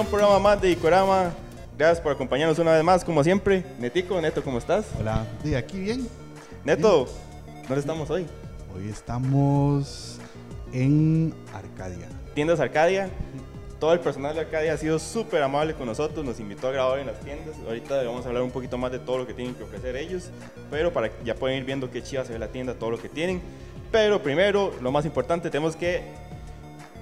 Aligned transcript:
A 0.00 0.02
un 0.02 0.08
programa 0.08 0.38
más 0.38 0.58
de 0.62 0.70
Icorama. 0.70 1.30
Gracias 1.76 2.00
por 2.00 2.10
acompañarnos 2.12 2.58
una 2.58 2.72
vez 2.72 2.82
más, 2.82 3.04
como 3.04 3.22
siempre. 3.22 3.66
Netico, 3.78 4.18
Neto, 4.18 4.42
¿cómo 4.42 4.56
estás? 4.56 4.86
Hola, 4.98 5.26
de 5.44 5.58
aquí 5.58 5.78
bien. 5.78 6.08
Neto, 6.64 7.06
¿dónde 7.68 7.80
estamos 7.80 8.08
hoy? 8.08 8.26
Hoy 8.74 8.88
estamos 8.88 10.18
en 10.72 11.34
Arcadia. 11.52 12.08
Tiendas 12.34 12.60
Arcadia. 12.60 13.10
Todo 13.78 13.92
el 13.92 14.00
personal 14.00 14.34
de 14.34 14.40
Arcadia 14.40 14.72
ha 14.72 14.78
sido 14.78 14.98
súper 14.98 15.42
amable 15.42 15.74
con 15.74 15.84
nosotros, 15.84 16.24
nos 16.24 16.40
invitó 16.40 16.68
a 16.68 16.72
grabar 16.72 16.98
en 16.98 17.06
las 17.06 17.20
tiendas. 17.20 17.56
Ahorita 17.66 18.02
vamos 18.02 18.24
a 18.24 18.28
hablar 18.28 18.42
un 18.42 18.52
poquito 18.52 18.78
más 18.78 18.90
de 18.92 19.00
todo 19.00 19.18
lo 19.18 19.26
que 19.26 19.34
tienen 19.34 19.54
que 19.54 19.64
ofrecer 19.64 19.96
ellos, 19.96 20.30
pero 20.70 20.94
para 20.94 21.10
que 21.10 21.22
ya 21.26 21.34
pueden 21.34 21.58
ir 21.58 21.64
viendo 21.64 21.90
qué 21.90 22.02
chiva 22.02 22.24
se 22.24 22.32
ve 22.32 22.38
la 22.38 22.48
tienda, 22.48 22.72
todo 22.72 22.90
lo 22.90 22.98
que 22.98 23.10
tienen. 23.10 23.42
Pero 23.92 24.22
primero, 24.22 24.72
lo 24.80 24.92
más 24.92 25.04
importante, 25.04 25.50
tenemos 25.50 25.76
que 25.76 26.04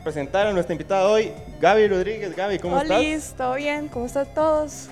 presentar 0.09 0.47
a 0.47 0.55
nuestra 0.55 0.73
invitada 0.73 1.07
hoy, 1.07 1.33
Gaby 1.61 1.87
Rodríguez. 1.87 2.35
Gaby, 2.35 2.59
¿cómo 2.61 2.79
Hola, 2.79 2.99
estás? 2.99 3.37
¿todo 3.37 3.57
bien? 3.57 3.89
¿Cómo 3.89 4.07
están 4.07 4.27
todos? 4.35 4.89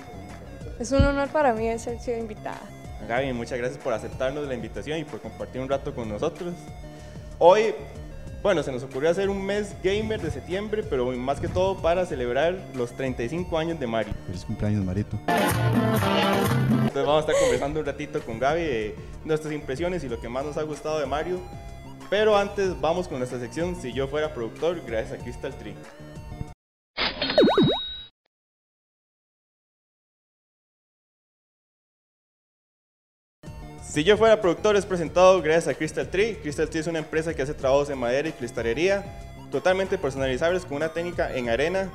Es 0.77 0.91
un 0.91 1.03
honor 1.03 1.27
para 1.29 1.53
mí 1.53 1.67
ser 1.79 1.99
sido 1.99 2.19
invitada. 2.19 2.61
Gaby, 3.07 3.33
muchas 3.33 3.57
gracias 3.57 3.83
por 3.83 3.93
aceptarnos 3.93 4.47
la 4.47 4.53
invitación 4.53 4.99
y 4.99 5.05
por 5.05 5.19
compartir 5.19 5.59
un 5.59 5.69
rato 5.69 5.95
con 5.95 6.07
nosotros. 6.07 6.53
Hoy, 7.39 7.73
bueno, 8.43 8.61
se 8.61 8.71
nos 8.71 8.83
ocurrió 8.83 9.09
hacer 9.09 9.27
un 9.29 9.43
mes 9.43 9.75
gamer 9.83 10.21
de 10.21 10.29
septiembre, 10.29 10.83
pero 10.83 11.07
más 11.13 11.39
que 11.39 11.47
todo 11.47 11.81
para 11.81 12.05
celebrar 12.05 12.55
los 12.75 12.91
35 12.91 13.57
años 13.57 13.79
de 13.79 13.87
Mario. 13.87 14.13
Feliz 14.27 14.45
cumpleaños, 14.45 14.85
Marito. 14.85 15.17
Entonces 15.25 17.05
vamos 17.07 17.15
a 17.15 17.19
estar 17.21 17.35
conversando 17.41 17.79
un 17.79 17.87
ratito 17.87 18.21
con 18.21 18.37
Gaby 18.37 18.61
de 18.61 18.95
nuestras 19.25 19.51
impresiones 19.51 20.03
y 20.03 20.09
lo 20.09 20.21
que 20.21 20.29
más 20.29 20.45
nos 20.45 20.57
ha 20.57 20.61
gustado 20.61 20.99
de 20.99 21.07
Mario. 21.07 21.39
Pero 22.09 22.37
antes 22.37 22.79
vamos 22.79 23.07
con 23.07 23.17
nuestra 23.17 23.39
sección 23.39 23.75
Si 23.75 23.91
yo 23.91 24.07
fuera 24.07 24.33
productor, 24.33 24.81
gracias 24.85 25.19
a 25.19 25.23
Crystal 25.23 25.53
Tree. 25.57 25.75
Si 33.81 34.03
yo 34.03 34.15
fuera 34.15 34.39
productor 34.39 34.75
es 34.75 34.85
presentado 34.85 35.41
gracias 35.41 35.67
a 35.67 35.73
Crystal 35.77 36.07
Tree. 36.09 36.35
Crystal 36.35 36.69
Tree 36.69 36.81
es 36.81 36.87
una 36.87 36.99
empresa 36.99 37.33
que 37.33 37.41
hace 37.41 37.53
trabajos 37.53 37.89
en 37.89 37.97
madera 37.97 38.29
y 38.29 38.31
cristalería 38.31 39.03
totalmente 39.51 39.97
personalizables 39.97 40.65
con 40.65 40.77
una 40.77 40.89
técnica 40.89 41.33
en 41.35 41.49
arena 41.49 41.89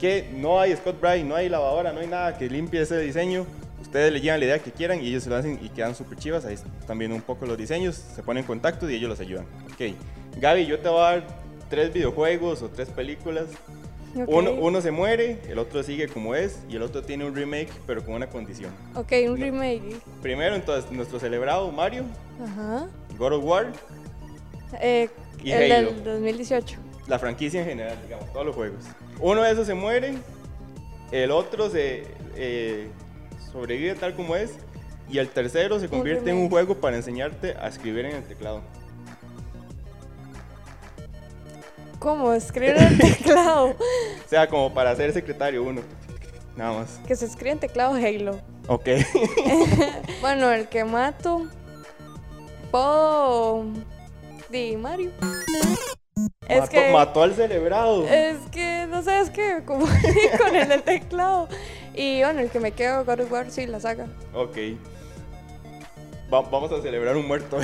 que 0.00 0.30
no 0.34 0.60
hay 0.60 0.74
Scott 0.76 1.00
Bright, 1.00 1.24
no 1.24 1.34
hay 1.34 1.48
lavadora, 1.48 1.92
no 1.92 2.00
hay 2.00 2.06
nada 2.06 2.36
que 2.38 2.48
limpie 2.48 2.82
ese 2.82 2.98
diseño. 2.98 3.46
Ustedes 3.86 4.12
le 4.12 4.20
llevan 4.20 4.40
la 4.40 4.46
idea 4.46 4.58
que 4.58 4.72
quieran 4.72 5.00
y 5.02 5.08
ellos 5.08 5.22
se 5.22 5.30
lo 5.30 5.36
hacen 5.36 5.58
y 5.62 5.68
quedan 5.68 5.94
súper 5.94 6.18
chivas. 6.18 6.44
Ahí 6.44 6.54
están 6.54 6.98
viendo 6.98 7.14
un 7.16 7.22
poco 7.22 7.46
los 7.46 7.56
diseños, 7.56 7.94
se 7.94 8.22
ponen 8.22 8.42
en 8.42 8.46
contacto 8.46 8.90
y 8.90 8.94
ellos 8.96 9.08
los 9.08 9.20
ayudan. 9.20 9.46
Ok, 9.72 9.94
Gaby, 10.40 10.66
yo 10.66 10.78
te 10.80 10.88
voy 10.88 10.98
a 10.98 11.02
dar 11.02 11.26
tres 11.70 11.92
videojuegos 11.92 12.62
o 12.62 12.68
tres 12.68 12.88
películas. 12.90 13.44
Ok. 14.16 14.24
Uno, 14.28 14.52
uno 14.54 14.80
se 14.80 14.90
muere, 14.90 15.40
el 15.48 15.58
otro 15.58 15.82
sigue 15.82 16.08
como 16.08 16.34
es 16.34 16.58
y 16.68 16.76
el 16.76 16.82
otro 16.82 17.02
tiene 17.02 17.24
un 17.26 17.34
remake 17.36 17.68
pero 17.86 18.04
con 18.04 18.14
una 18.14 18.28
condición. 18.28 18.72
Ok, 18.94 19.12
un 19.28 19.36
remake. 19.38 19.96
Primero, 20.20 20.54
entonces, 20.56 20.90
nuestro 20.90 21.20
celebrado 21.20 21.70
Mario, 21.70 22.04
Ajá. 22.42 22.88
God 23.18 23.32
of 23.34 23.44
War, 23.44 23.72
Eh, 24.80 25.08
Y 25.44 25.52
el 25.52 25.70
Halo. 25.70 25.92
del 25.92 26.04
2018. 26.04 26.76
la 27.06 27.18
franquicia 27.20 27.60
en 27.60 27.66
general, 27.68 27.96
digamos, 28.02 28.32
todos 28.32 28.46
los 28.46 28.54
juegos. 28.56 28.84
Uno 29.20 29.42
de 29.42 29.52
esos 29.52 29.66
se 29.66 29.74
muere, 29.74 30.14
el 31.12 31.30
otro 31.30 31.70
se 31.70 32.02
eh, 32.34 32.88
sobrevive 33.56 33.94
tal 33.94 34.14
como 34.14 34.36
es, 34.36 34.52
y 35.08 35.18
el 35.18 35.28
tercero 35.28 35.80
se 35.80 35.88
convierte 35.88 36.30
en 36.30 36.36
un 36.36 36.50
juego 36.50 36.74
para 36.74 36.96
enseñarte 36.96 37.56
a 37.58 37.68
escribir 37.68 38.04
en 38.04 38.16
el 38.16 38.24
teclado. 38.24 38.60
¿Cómo? 41.98 42.34
Escribir 42.34 42.76
en 42.76 42.98
teclado. 42.98 43.74
O 44.26 44.28
sea, 44.28 44.48
como 44.48 44.74
para 44.74 44.94
ser 44.96 45.12
secretario 45.12 45.62
uno. 45.62 45.82
Nada 46.56 46.80
más. 46.80 47.00
que 47.06 47.14
se 47.14 47.26
escribe 47.26 47.52
en 47.52 47.58
teclado 47.60 47.94
Halo. 47.94 48.40
Ok. 48.66 48.88
Bueno, 50.20 50.50
el 50.50 50.68
que 50.68 50.84
mato. 50.84 51.46
Puedo. 52.70 53.66
Di 54.50 54.76
Mario. 54.76 55.12
Es 56.48 56.60
mató, 56.60 56.70
que. 56.70 56.92
mató 56.92 57.22
al 57.22 57.34
celebrado. 57.34 58.06
Es 58.08 58.38
que, 58.50 58.86
no 58.88 59.02
sé, 59.02 59.20
es 59.20 59.30
que 59.30 59.62
como 59.64 59.86
con 60.38 60.56
el 60.56 60.68
del 60.68 60.82
teclado. 60.82 61.48
Y 61.96 62.20
bueno, 62.22 62.40
el 62.40 62.50
que 62.50 62.60
me 62.60 62.72
quedo, 62.72 63.04
God 63.04 63.20
of 63.20 63.32
War, 63.32 63.50
sí, 63.50 63.66
la 63.66 63.80
saga. 63.80 64.06
Ok. 64.34 64.56
Va- 66.32 66.42
vamos 66.42 66.70
a 66.72 66.82
celebrar 66.82 67.16
un 67.16 67.26
muerto. 67.26 67.58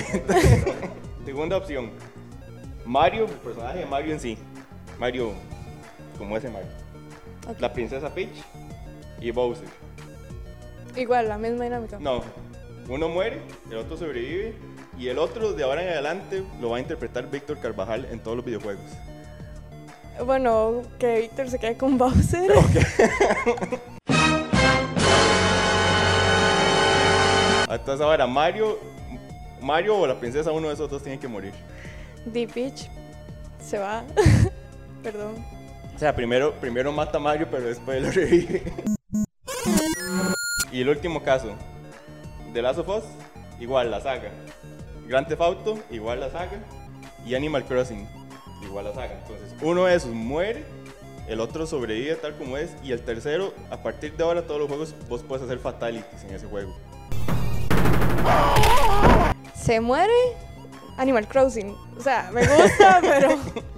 Segunda 1.25 1.57
opción. 1.59 1.91
Mario, 2.87 3.27
el 3.27 3.31
personaje 3.33 3.81
de 3.81 3.87
Mario 3.87 4.15
en 4.15 4.21
sí. 4.21 4.39
Mario, 4.99 5.33
como 6.19 6.37
ese 6.37 6.49
Mario. 6.49 6.69
Ok. 7.49 7.61
La 7.61 7.73
princesa 7.73 8.13
Peach 8.13 8.31
y 9.21 9.31
Bowser. 9.31 9.69
Igual, 10.97 11.29
la 11.29 11.39
misma 11.39 11.65
dinámica. 11.65 11.99
No, 12.01 12.23
uno 12.89 13.09
muere, 13.09 13.41
el 13.71 13.77
otro 13.79 13.97
sobrevive 13.97 14.55
y 14.99 15.09
el 15.09 15.19
otro 15.19 15.53
de 15.53 15.63
ahora 15.63 15.83
en 15.83 15.89
adelante 15.91 16.43
lo 16.61 16.71
va 16.71 16.79
a 16.79 16.81
interpretar 16.81 17.31
Víctor 17.31 17.59
Carvajal 17.61 18.07
en 18.11 18.21
todos 18.21 18.37
los 18.37 18.47
videojuegos. 18.47 18.85
Bueno, 20.25 20.83
que 20.99 21.21
Víctor 21.21 21.51
se 21.51 21.59
quede 21.59 21.77
con 21.77 21.99
Bowser. 21.99 22.51
Entonces 27.83 28.07
ahora 28.07 28.29
Mario, 28.29 28.79
Mario 29.61 29.99
o 29.99 30.07
la 30.07 30.15
princesa, 30.21 30.53
uno 30.53 30.69
de 30.69 30.75
esos 30.75 30.89
dos 30.89 31.03
tiene 31.03 31.19
que 31.19 31.27
morir. 31.27 31.53
Di 32.25 32.47
Peach 32.47 32.89
se 33.61 33.77
va. 33.77 34.05
Perdón. 35.03 35.45
O 35.93 35.99
sea, 35.99 36.15
primero, 36.15 36.53
primero 36.61 36.93
mata 36.93 37.19
a 37.19 37.21
Mario, 37.21 37.49
pero 37.51 37.65
después 37.65 38.01
lo 38.01 38.11
revive. 38.13 38.63
y 40.71 40.81
el 40.81 40.91
último 40.91 41.25
caso, 41.25 41.57
The 42.53 42.63
Last 42.63 42.79
of 42.79 42.89
Us, 42.89 43.05
igual 43.59 43.91
la 43.91 44.01
saga. 44.01 44.31
Grand 45.09 45.27
Theft 45.27 45.43
Auto, 45.43 45.81
igual 45.91 46.21
la 46.21 46.31
saga. 46.31 46.61
Y 47.27 47.35
Animal 47.35 47.65
Crossing, 47.65 48.09
igual 48.63 48.85
la 48.85 48.95
saga. 48.95 49.19
Entonces, 49.23 49.57
uno 49.61 49.87
de 49.87 49.97
esos 49.97 50.13
muere, 50.13 50.65
el 51.27 51.41
otro 51.41 51.67
sobrevive 51.67 52.15
tal 52.15 52.37
como 52.37 52.57
es, 52.59 52.71
y 52.85 52.93
el 52.93 53.03
tercero, 53.03 53.53
a 53.73 53.83
partir 53.83 54.17
de 54.17 54.23
ahora, 54.23 54.43
todos 54.47 54.61
los 54.61 54.69
juegos 54.69 54.95
vos 55.09 55.25
puedes 55.25 55.45
hacer 55.45 55.59
fatalities 55.59 56.23
en 56.23 56.35
ese 56.37 56.47
juego. 56.47 56.73
Se 59.55 59.81
muere 59.81 60.13
Animal 60.97 61.29
Crossing. 61.29 61.77
O 61.99 62.03
sea, 62.03 62.31
me 62.33 62.43
gusta, 62.47 62.99
pero. 63.01 63.37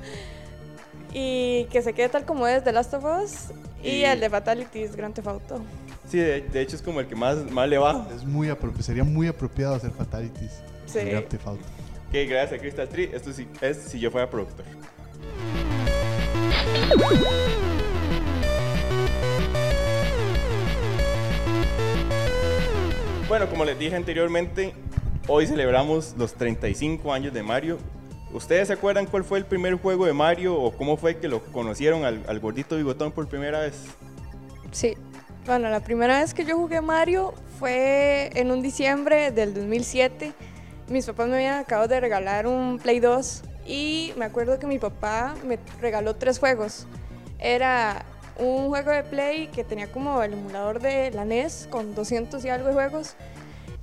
Y 1.16 1.66
que 1.70 1.80
se 1.80 1.92
quede 1.92 2.08
tal 2.08 2.24
como 2.24 2.44
es 2.48 2.64
The 2.64 2.72
Last 2.72 2.92
of 2.94 3.04
Us. 3.04 3.52
Y, 3.82 3.88
Y- 4.00 4.04
el 4.04 4.18
de 4.18 4.28
Fatalities 4.28 4.96
Grand 4.96 5.14
Theft 5.14 5.28
Auto. 5.28 5.60
Sí, 6.08 6.18
de, 6.18 6.40
de 6.40 6.60
hecho 6.60 6.74
es 6.74 6.82
como 6.82 6.98
el 6.98 7.06
que 7.06 7.14
más, 7.14 7.36
más 7.52 7.68
le 7.68 7.78
va. 7.78 8.08
Es 8.14 8.24
muy 8.24 8.48
apro- 8.48 8.76
sería 8.82 9.04
muy 9.04 9.28
apropiado 9.28 9.76
hacer 9.76 9.92
fatalities. 9.92 10.60
Sí. 10.86 10.98
Grand 11.00 11.28
Theft 11.28 11.46
Auto. 11.46 11.62
Ok, 12.08 12.14
gracias 12.28 12.52
a 12.52 12.58
Crystal 12.58 12.88
Tree, 12.88 13.10
esto 13.14 13.32
sí 13.32 13.46
es 13.60 13.76
si 13.78 14.00
yo 14.00 14.10
fuera 14.10 14.28
productor. 14.28 14.64
Bueno, 23.26 23.48
como 23.48 23.64
les 23.64 23.78
dije 23.78 23.96
anteriormente, 23.96 24.74
hoy 25.28 25.46
celebramos 25.46 26.14
los 26.18 26.34
35 26.34 27.10
años 27.10 27.32
de 27.32 27.42
Mario. 27.42 27.78
¿Ustedes 28.34 28.68
se 28.68 28.74
acuerdan 28.74 29.06
cuál 29.06 29.24
fue 29.24 29.38
el 29.38 29.46
primer 29.46 29.76
juego 29.76 30.04
de 30.04 30.12
Mario 30.12 30.60
o 30.60 30.76
cómo 30.76 30.98
fue 30.98 31.16
que 31.16 31.26
lo 31.26 31.42
conocieron 31.42 32.04
al, 32.04 32.22
al 32.28 32.38
gordito 32.38 32.76
bigotón 32.76 33.12
por 33.12 33.26
primera 33.26 33.60
vez? 33.60 33.86
Sí. 34.72 34.94
Bueno, 35.46 35.70
la 35.70 35.80
primera 35.80 36.20
vez 36.20 36.34
que 36.34 36.44
yo 36.44 36.56
jugué 36.56 36.82
Mario 36.82 37.32
fue 37.58 38.30
en 38.34 38.50
un 38.50 38.60
diciembre 38.60 39.30
del 39.30 39.54
2007. 39.54 40.34
Mis 40.88 41.06
papás 41.06 41.26
me 41.28 41.36
habían 41.36 41.58
acabado 41.58 41.88
de 41.88 42.00
regalar 42.00 42.46
un 42.46 42.78
Play 42.78 43.00
2 43.00 43.42
y 43.66 44.12
me 44.18 44.26
acuerdo 44.26 44.58
que 44.58 44.66
mi 44.66 44.78
papá 44.78 45.34
me 45.46 45.58
regaló 45.80 46.14
tres 46.16 46.38
juegos. 46.38 46.86
Era 47.38 48.04
un 48.38 48.68
juego 48.68 48.90
de 48.90 49.04
Play 49.04 49.48
que 49.48 49.64
tenía 49.64 49.90
como 49.90 50.22
el 50.22 50.32
emulador 50.32 50.80
de 50.80 51.10
la 51.10 51.24
NES 51.24 51.68
con 51.70 51.94
200 51.94 52.44
y 52.44 52.48
algo 52.48 52.68
de 52.68 52.74
juegos 52.74 53.16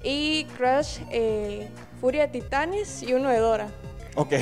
y 0.03 0.45
Crash, 0.57 0.99
eh, 1.11 1.67
Furia 1.99 2.27
de 2.27 2.39
Titanes 2.39 3.03
y 3.03 3.13
uno 3.13 3.29
de 3.29 3.37
Dora. 3.37 3.67
Ok. 4.15 4.33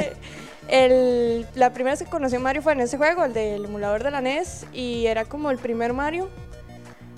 el, 0.68 1.46
la 1.54 1.72
primera 1.72 1.92
vez 1.94 2.02
que 2.02 2.10
conocí 2.10 2.36
a 2.36 2.40
Mario 2.40 2.62
fue 2.62 2.72
en 2.72 2.80
ese 2.80 2.96
juego, 2.96 3.24
el 3.24 3.32
del 3.32 3.66
emulador 3.66 4.02
de 4.02 4.10
la 4.10 4.20
NES, 4.20 4.66
y 4.72 5.06
era 5.06 5.24
como 5.24 5.50
el 5.50 5.58
primer 5.58 5.92
Mario. 5.92 6.28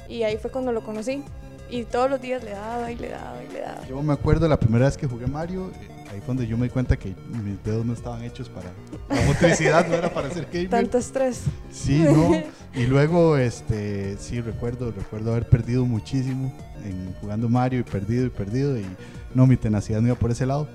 Y 0.08 0.24
ahí 0.24 0.36
fue 0.36 0.50
cuando 0.50 0.72
lo 0.72 0.82
conocí. 0.82 1.22
Y 1.70 1.84
todos 1.84 2.10
los 2.10 2.20
días 2.20 2.42
le 2.42 2.50
daba 2.50 2.90
y 2.90 2.96
le 2.96 3.10
daba 3.10 3.44
y 3.44 3.52
le 3.52 3.60
daba. 3.60 3.86
Yo 3.86 4.02
me 4.02 4.12
acuerdo 4.12 4.48
la 4.48 4.58
primera 4.58 4.86
vez 4.86 4.96
que 4.96 5.06
jugué 5.06 5.28
Mario, 5.28 5.70
eh, 5.80 5.99
ahí 6.10 6.18
fue 6.18 6.28
donde 6.28 6.46
yo 6.46 6.58
me 6.58 6.64
di 6.64 6.70
cuenta 6.70 6.98
que 6.98 7.14
mis 7.44 7.62
dedos 7.62 7.86
no 7.86 7.92
estaban 7.92 8.22
hechos 8.22 8.48
para... 8.48 8.70
La 9.08 9.26
motricidad 9.26 9.86
no 9.88 9.94
era 9.94 10.12
para 10.12 10.30
ser 10.30 10.46
gamer. 10.52 10.70
Tanto 10.70 10.98
estrés. 10.98 11.42
Sí, 11.70 12.00
no. 12.00 12.32
Y 12.74 12.86
luego, 12.86 13.36
este, 13.36 14.16
sí, 14.18 14.40
recuerdo, 14.40 14.92
recuerdo 14.92 15.32
haber 15.32 15.48
perdido 15.48 15.86
muchísimo 15.86 16.52
en 16.84 17.14
jugando 17.20 17.48
Mario 17.48 17.80
y 17.80 17.82
perdido 17.82 18.26
y 18.26 18.30
perdido 18.30 18.78
y 18.78 18.86
no, 19.34 19.46
mi 19.46 19.56
tenacidad 19.56 20.00
no 20.00 20.08
iba 20.08 20.16
por 20.16 20.30
ese 20.30 20.46
lado. 20.46 20.68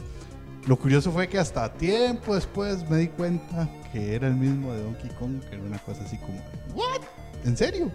Lo 0.68 0.78
curioso 0.78 1.12
fue 1.12 1.28
que 1.28 1.38
hasta 1.38 1.72
tiempo 1.74 2.34
después 2.34 2.90
me 2.90 2.98
di 2.98 3.08
cuenta 3.10 3.70
que 3.92 4.16
era 4.16 4.28
el 4.28 4.36
mismo 4.36 4.74
de 4.74 4.82
Donkey 4.82 5.10
Kong, 5.12 5.40
que 5.42 5.56
era 5.56 5.64
una 5.64 5.78
cosa 5.80 6.04
así 6.04 6.18
como, 6.18 6.42
¿what? 6.74 7.02
¿En 7.44 7.56
serio? 7.56 7.92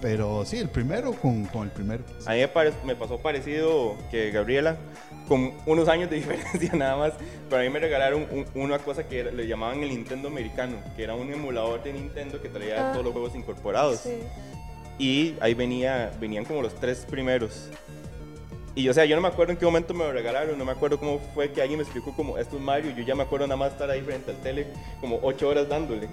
Pero 0.00 0.44
sí, 0.46 0.58
el 0.58 0.70
primero 0.70 1.12
con, 1.12 1.44
con 1.46 1.64
el 1.64 1.70
primero. 1.70 2.02
A 2.26 2.32
mí 2.32 2.38
me, 2.40 2.48
pare- 2.48 2.72
me 2.86 2.96
pasó 2.96 3.18
parecido 3.18 3.96
que 4.10 4.30
Gabriela, 4.30 4.76
con 5.28 5.52
unos 5.66 5.88
años 5.88 6.08
de 6.08 6.16
diferencia 6.20 6.72
nada 6.74 6.96
más, 6.96 7.12
pero 7.50 7.60
a 7.60 7.64
mí 7.64 7.70
me 7.70 7.78
regalaron 7.80 8.26
un- 8.30 8.46
una 8.54 8.78
cosa 8.78 9.06
que 9.06 9.20
era- 9.20 9.30
le 9.30 9.46
llamaban 9.46 9.82
el 9.82 9.90
Nintendo 9.90 10.28
americano, 10.28 10.76
que 10.96 11.02
era 11.04 11.14
un 11.14 11.30
emulador 11.30 11.82
de 11.82 11.92
Nintendo 11.92 12.40
que 12.40 12.48
traía 12.48 12.88
Ah. 12.88 12.92
todos 12.92 13.04
los 13.04 13.12
juegos 13.12 13.34
incorporados. 13.34 14.00
Sí. 14.00 14.14
Y 14.98 15.34
ahí 15.40 15.52
venía, 15.54 16.12
venían 16.18 16.44
como 16.46 16.62
los 16.62 16.74
tres 16.76 17.06
primeros. 17.08 17.68
Y 18.74 18.88
o 18.88 18.94
sea, 18.94 19.04
yo 19.04 19.16
no 19.16 19.22
me 19.22 19.28
acuerdo 19.28 19.52
en 19.52 19.58
qué 19.58 19.64
momento 19.66 19.92
me 19.92 20.04
lo 20.04 20.12
regalaron, 20.12 20.56
no 20.56 20.64
me 20.64 20.72
acuerdo 20.72 20.98
cómo 20.98 21.18
fue 21.34 21.50
que 21.52 21.60
alguien 21.60 21.78
me 21.78 21.84
explicó 21.84 22.14
como 22.14 22.38
esto 22.38 22.56
es 22.56 22.62
Mario, 22.62 22.92
yo 22.96 23.02
ya 23.02 23.14
me 23.14 23.22
acuerdo 23.24 23.46
nada 23.46 23.56
más 23.58 23.72
estar 23.72 23.90
ahí 23.90 24.00
frente 24.00 24.30
al 24.30 24.36
tele 24.38 24.68
como 25.00 25.18
ocho 25.22 25.48
horas 25.48 25.68
dándole. 25.68 26.08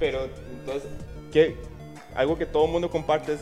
Pero 0.00 0.28
entonces, 0.58 0.88
¿qué? 1.32 1.56
Algo 2.14 2.36
que 2.38 2.46
todo 2.46 2.66
el 2.66 2.72
mundo 2.72 2.90
comparte 2.90 3.34
es, 3.34 3.40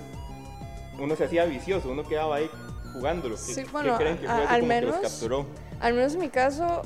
uno 0.99 1.17
se 1.17 1.25
hacía 1.25 1.45
vicioso, 1.45 1.91
uno 1.91 2.05
quedaba 2.05 2.37
ahí 2.37 2.51
jugándolo. 2.93 3.35
¿Qué, 3.37 3.41
Sí, 3.41 3.65
qué 3.65 3.71
bueno, 3.71 3.97
creen 3.97 4.19
que 4.19 4.27
a- 4.29 4.35
fue 4.35 4.45
así 4.45 4.55
al 4.55 4.61
como 4.61 4.73
que 4.73 4.81
menos- 4.81 5.01
los 5.03 5.11
capturó? 5.11 5.47
Al 5.81 5.95
menos 5.95 6.15
en 6.15 6.21
mi 6.21 6.29
caso, 6.29 6.83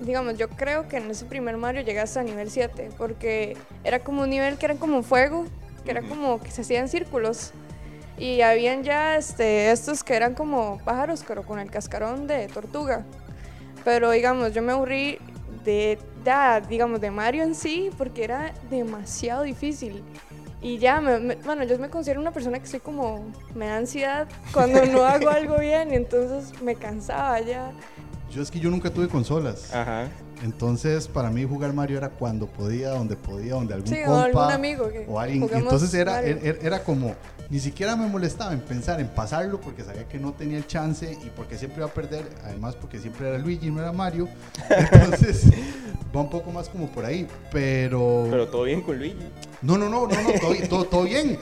digamos, 0.00 0.36
yo 0.38 0.48
creo 0.48 0.86
que 0.88 0.98
en 0.98 1.10
ese 1.10 1.24
primer 1.24 1.56
Mario 1.56 1.82
llegué 1.82 2.00
hasta 2.00 2.22
nivel 2.22 2.50
7, 2.50 2.90
porque 2.98 3.56
era 3.84 4.00
como 4.00 4.22
un 4.22 4.30
nivel 4.30 4.58
que 4.58 4.66
era 4.66 4.74
como 4.76 4.96
un 4.98 5.04
fuego, 5.04 5.44
que 5.84 5.90
era 5.90 6.02
como 6.02 6.40
que 6.40 6.50
se 6.50 6.62
hacían 6.62 6.88
círculos. 6.88 7.52
Y 8.18 8.40
habían 8.40 8.82
ya 8.82 9.16
este, 9.16 9.70
estos 9.70 10.02
que 10.02 10.14
eran 10.14 10.34
como 10.34 10.78
pájaros, 10.84 11.22
pero 11.26 11.42
con 11.42 11.58
el 11.58 11.70
cascarón 11.70 12.26
de 12.26 12.46
tortuga. 12.48 13.04
Pero 13.84 14.10
digamos, 14.10 14.52
yo 14.54 14.62
me 14.62 14.72
aburrí 14.72 15.18
de, 15.64 15.98
ya, 16.24 16.60
digamos, 16.60 17.00
de 17.00 17.10
Mario 17.10 17.42
en 17.42 17.54
sí, 17.54 17.90
porque 17.98 18.24
era 18.24 18.52
demasiado 18.70 19.42
difícil. 19.42 20.02
Y 20.62 20.78
ya, 20.78 21.00
me- 21.00 21.18
me- 21.18 21.34
bueno, 21.36 21.64
yo 21.64 21.78
me 21.78 21.88
considero 21.90 22.20
una 22.20 22.32
persona 22.32 22.58
que 22.58 22.66
soy 22.66 22.80
como, 22.80 23.26
me 23.54 23.66
da 23.66 23.76
ansiedad 23.76 24.26
cuando 24.52 24.84
no 24.86 25.04
hago 25.06 25.28
algo 25.28 25.58
bien, 25.58 25.92
y 25.92 25.96
entonces 25.96 26.60
me 26.62 26.74
cansaba 26.74 27.40
ya. 27.40 27.72
Yo 28.30 28.42
es 28.42 28.50
que 28.50 28.58
yo 28.58 28.70
nunca 28.70 28.90
tuve 28.90 29.08
consolas. 29.08 29.72
Ajá. 29.72 30.08
Entonces, 30.42 31.08
para 31.08 31.30
mí 31.30 31.44
jugar 31.44 31.72
Mario 31.72 31.96
era 31.98 32.10
cuando 32.10 32.46
podía, 32.46 32.90
donde 32.90 33.16
podía, 33.16 33.54
donde 33.54 33.72
algún 33.74 33.88
Sí, 33.88 34.00
o 34.02 34.06
compa 34.06 34.24
algún 34.24 34.52
amigo 34.52 34.88
que 34.90 35.06
o 35.08 35.18
alguien. 35.18 35.48
Entonces 35.52 35.94
era, 35.94 36.20
era, 36.22 36.58
era 36.60 36.82
como, 36.84 37.14
ni 37.48 37.58
siquiera 37.58 37.96
me 37.96 38.06
molestaba 38.06 38.52
en 38.52 38.60
pensar 38.60 39.00
en 39.00 39.08
pasarlo 39.08 39.60
porque 39.60 39.82
sabía 39.82 40.06
que 40.08 40.18
no 40.18 40.32
tenía 40.34 40.58
el 40.58 40.66
chance 40.66 41.10
y 41.24 41.30
porque 41.30 41.56
siempre 41.56 41.78
iba 41.80 41.86
a 41.86 41.94
perder, 41.94 42.28
además 42.44 42.76
porque 42.76 42.98
siempre 42.98 43.28
era 43.28 43.38
Luigi, 43.38 43.70
no 43.70 43.80
era 43.80 43.92
Mario. 43.92 44.28
Entonces, 44.70 45.44
va 46.14 46.20
un 46.20 46.30
poco 46.30 46.50
más 46.50 46.68
como 46.68 46.88
por 46.88 47.06
ahí, 47.06 47.26
pero... 47.50 48.26
Pero 48.28 48.48
todo 48.48 48.64
bien 48.64 48.82
con 48.82 48.98
Luigi. 48.98 49.16
No, 49.62 49.76
no, 49.78 49.88
no, 49.88 50.06
no, 50.06 50.22
no, 50.22 50.32
todo, 50.40 50.54
todo, 50.68 50.84
todo 50.84 51.02
bien. 51.04 51.38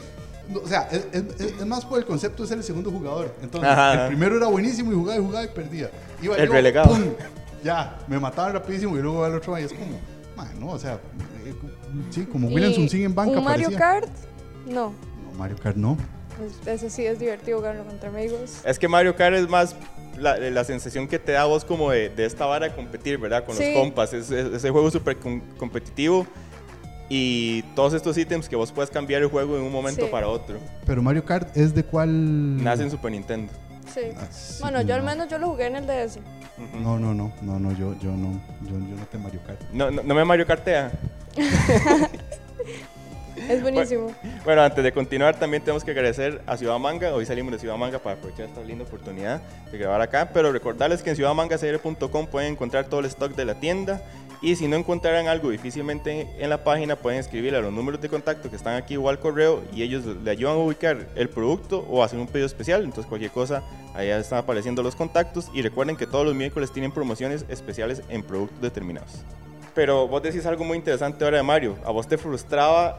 O 0.62 0.68
sea, 0.68 0.88
es, 0.92 1.06
es- 1.12 1.40
es- 1.40 1.52
es 1.60 1.66
más 1.66 1.84
por 1.84 1.98
el 1.98 2.04
concepto 2.04 2.42
de 2.42 2.48
ser 2.48 2.58
el 2.58 2.64
segundo 2.64 2.90
jugador. 2.90 3.34
Entonces, 3.42 3.68
Ajá. 3.70 4.02
el 4.02 4.08
primero 4.08 4.36
era 4.36 4.46
buenísimo 4.46 4.92
y 4.92 4.94
jugaba 4.94 5.18
y 5.18 5.22
jugaba 5.24 5.44
y 5.44 5.48
perdía. 5.48 5.90
Iba 6.22 6.36
El 6.36 6.46
yo, 6.48 6.52
relegado. 6.52 6.88
¡pum! 6.94 7.04
Ya, 7.62 7.98
me 8.08 8.18
mataban 8.20 8.52
rapidísimo 8.52 8.96
y 8.98 9.00
luego 9.00 9.24
al 9.24 9.34
otro 9.34 9.58
y 9.58 9.62
es 9.62 9.72
como, 9.72 9.98
man, 10.36 10.48
no, 10.60 10.68
o 10.72 10.78
sea, 10.78 10.94
eh, 11.46 11.54
sí, 12.10 12.24
como 12.26 12.48
Williamson 12.48 12.88
sigue 12.90 13.04
en 13.04 13.14
banca. 13.14 13.38
¿Un 13.38 13.44
Mario 13.44 13.68
parecía. 13.70 13.78
Kart? 13.78 14.08
No. 14.66 14.92
No, 15.32 15.38
Mario 15.38 15.56
Kart 15.62 15.76
no. 15.76 15.96
Pues, 16.36 16.52
ese 16.66 16.90
sí 16.90 17.06
es 17.06 17.18
divertido 17.18 17.58
jugarlo 17.58 17.84
contra 17.84 18.10
amigos. 18.10 18.58
Es 18.64 18.78
que 18.78 18.86
Mario 18.88 19.16
Kart 19.16 19.34
es 19.36 19.48
más 19.48 19.74
la, 20.18 20.36
la 20.36 20.64
sensación 20.64 21.08
que 21.08 21.18
te 21.18 21.32
da 21.32 21.42
a 21.42 21.44
vos 21.46 21.64
como 21.64 21.90
de, 21.90 22.10
de 22.10 22.26
esta 22.26 22.44
vara 22.44 22.68
de 22.68 22.74
competir, 22.74 23.16
¿verdad? 23.18 23.44
Con 23.46 23.56
Sí. 23.56 23.72
los 23.72 23.80
compas. 23.82 24.12
Es, 24.12 24.30
es- 24.30 24.52
ese 24.52 24.70
juego 24.70 24.90
súper 24.90 25.16
com- 25.18 25.40
competitivo 25.56 26.26
y 27.08 27.62
todos 27.74 27.92
estos 27.94 28.16
ítems 28.16 28.48
que 28.48 28.56
vos 28.56 28.72
puedes 28.72 28.90
cambiar 28.90 29.22
el 29.22 29.28
juego 29.28 29.56
de 29.56 29.62
un 29.62 29.72
momento 29.72 30.04
Sí. 30.06 30.10
para 30.10 30.28
otro. 30.28 30.58
Pero 30.86 31.02
Mario 31.02 31.24
Kart 31.24 31.56
es 31.56 31.74
de 31.74 31.84
cuál. 31.84 32.62
Nace 32.62 32.82
en 32.84 32.90
Super 32.90 33.12
Nintendo. 33.12 33.52
Sí. 33.92 34.00
Ah, 34.16 34.26
sí, 34.30 34.58
Bueno, 34.60 34.80
yo 34.82 34.94
al 34.94 35.00
no. 35.04 35.06
menos 35.10 35.28
yo 35.28 35.38
lo 35.38 35.48
jugué 35.48 35.66
en 35.66 35.76
el 35.76 35.86
DS. 35.86 36.18
Ujú. 36.56 36.80
No, 36.82 36.98
no, 36.98 37.12
no, 37.14 37.32
no, 37.42 37.58
no, 37.58 37.72
yo, 37.72 37.94
yo 38.00 38.10
no, 38.12 38.32
yo, 38.62 38.70
yo 38.78 38.96
no 38.96 39.04
te 39.10 39.18
Mario 39.18 39.40
Kart. 39.46 39.60
No, 39.72 39.90
no, 39.90 40.02
no 40.02 40.14
me 40.14 40.24
Mario 40.24 40.46
Kartea. 40.46 40.90
Es 43.48 43.60
buenísimo. 43.62 44.12
Bueno, 44.44 44.62
antes 44.62 44.82
de 44.84 44.92
continuar, 44.92 45.36
también 45.38 45.60
tenemos 45.62 45.82
que 45.82 45.90
agradecer 45.90 46.40
a 46.46 46.56
Ciudad 46.56 46.78
Manga. 46.78 47.12
Hoy 47.12 47.26
salimos 47.26 47.52
de 47.52 47.58
Ciudad 47.58 47.76
Manga 47.76 47.98
para 47.98 48.14
aprovechar 48.14 48.46
esta 48.46 48.60
linda 48.62 48.84
oportunidad 48.84 49.42
de 49.72 49.76
grabar 49.76 50.00
acá. 50.00 50.30
Pero 50.32 50.52
recordarles 50.52 51.02
que 51.02 51.10
en 51.10 51.16
ciudadmangacr.com 51.16 52.26
pueden 52.28 52.52
encontrar 52.52 52.84
todo 52.84 53.00
el 53.00 53.06
stock 53.06 53.34
de 53.34 53.44
la 53.44 53.56
tienda. 53.58 54.00
Y 54.44 54.56
si 54.56 54.68
no 54.68 54.76
encontraran 54.76 55.26
algo 55.26 55.48
difícilmente 55.48 56.28
en 56.38 56.50
la 56.50 56.62
página, 56.64 56.96
pueden 56.96 57.18
escribir 57.18 57.54
a 57.54 57.62
los 57.62 57.72
números 57.72 57.98
de 58.02 58.10
contacto 58.10 58.50
que 58.50 58.56
están 58.56 58.74
aquí 58.74 58.94
o 58.98 59.08
al 59.08 59.18
correo 59.18 59.62
y 59.74 59.82
ellos 59.82 60.04
le 60.04 60.30
ayudan 60.30 60.56
a 60.56 60.58
ubicar 60.58 61.08
el 61.16 61.30
producto 61.30 61.78
o 61.88 62.04
hacer 62.04 62.18
un 62.18 62.26
pedido 62.26 62.44
especial. 62.44 62.82
Entonces, 62.84 63.06
cualquier 63.06 63.30
cosa, 63.30 63.62
allá 63.94 64.18
están 64.18 64.40
apareciendo 64.40 64.82
los 64.82 64.96
contactos. 64.96 65.50
Y 65.54 65.62
recuerden 65.62 65.96
que 65.96 66.06
todos 66.06 66.26
los 66.26 66.34
miércoles 66.34 66.70
tienen 66.70 66.92
promociones 66.92 67.46
especiales 67.48 68.02
en 68.10 68.22
productos 68.22 68.60
determinados. 68.60 69.12
Pero 69.74 70.06
vos 70.08 70.22
decís 70.22 70.44
algo 70.44 70.62
muy 70.62 70.76
interesante 70.76 71.24
ahora 71.24 71.38
de 71.38 71.42
Mario. 71.42 71.76
A 71.82 71.90
vos 71.90 72.06
te 72.06 72.18
frustraba 72.18 72.98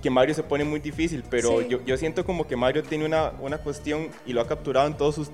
que 0.00 0.08
Mario 0.08 0.34
se 0.34 0.42
pone 0.42 0.64
muy 0.64 0.80
difícil, 0.80 1.22
pero 1.28 1.60
Sí. 1.60 1.66
yo, 1.68 1.84
yo 1.84 1.98
siento 1.98 2.24
como 2.24 2.46
que 2.46 2.56
Mario 2.56 2.82
tiene 2.84 3.04
una, 3.04 3.32
una 3.38 3.58
cuestión 3.58 4.08
y 4.24 4.32
lo 4.32 4.40
ha 4.40 4.46
capturado 4.46 4.86
en 4.86 4.94
todos 4.94 5.14
sus, 5.16 5.30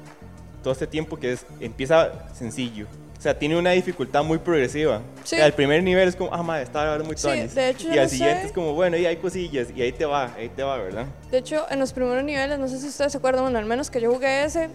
todo 0.64 0.72
este 0.72 0.88
tiempo 0.88 1.16
que 1.18 1.34
es, 1.34 1.46
empieza 1.60 2.28
sencillo. 2.34 2.88
O 3.18 3.20
sea, 3.20 3.38
tiene 3.38 3.58
una 3.58 3.70
dificultad 3.70 4.22
muy 4.22 4.38
progresiva. 4.38 5.00
Sí. 5.24 5.36
O 5.36 5.38
sea, 5.38 5.46
el 5.46 5.52
primer 5.54 5.82
nivel 5.82 6.08
es 6.08 6.16
como, 6.16 6.32
ah, 6.32 6.42
madre, 6.42 6.64
está 6.64 6.90
ahora 6.90 7.02
muy 7.02 7.16
Sí, 7.16 7.28
de 7.28 7.70
hecho, 7.70 7.88
Y 7.88 7.99
al 7.99 8.04
no 8.04 8.08
siguiente 8.11 8.40
sé. 8.42 8.46
es 8.49 8.52
como, 8.52 8.75
bueno, 8.75 8.96
y 8.96 9.06
hay 9.06 9.16
cosillas, 9.16 9.68
y 9.75 9.82
ahí 9.82 9.92
te 9.92 10.04
va, 10.04 10.32
ahí 10.37 10.49
te 10.49 10.62
va, 10.62 10.76
¿verdad? 10.76 11.06
De 11.30 11.38
hecho, 11.38 11.66
en 11.70 11.78
los 11.78 11.92
primeros 11.92 12.23
niveles, 12.25 12.58
no 12.58 12.68
sé 12.68 12.78
si 12.78 12.88
ustedes 12.88 13.12
se 13.12 13.18
acuerdan, 13.18 13.42
bueno, 13.44 13.58
al 13.58 13.64
menos 13.64 13.90
que 13.90 14.00
yo 14.00 14.12
jugué 14.12 14.44
ese, 14.44 14.68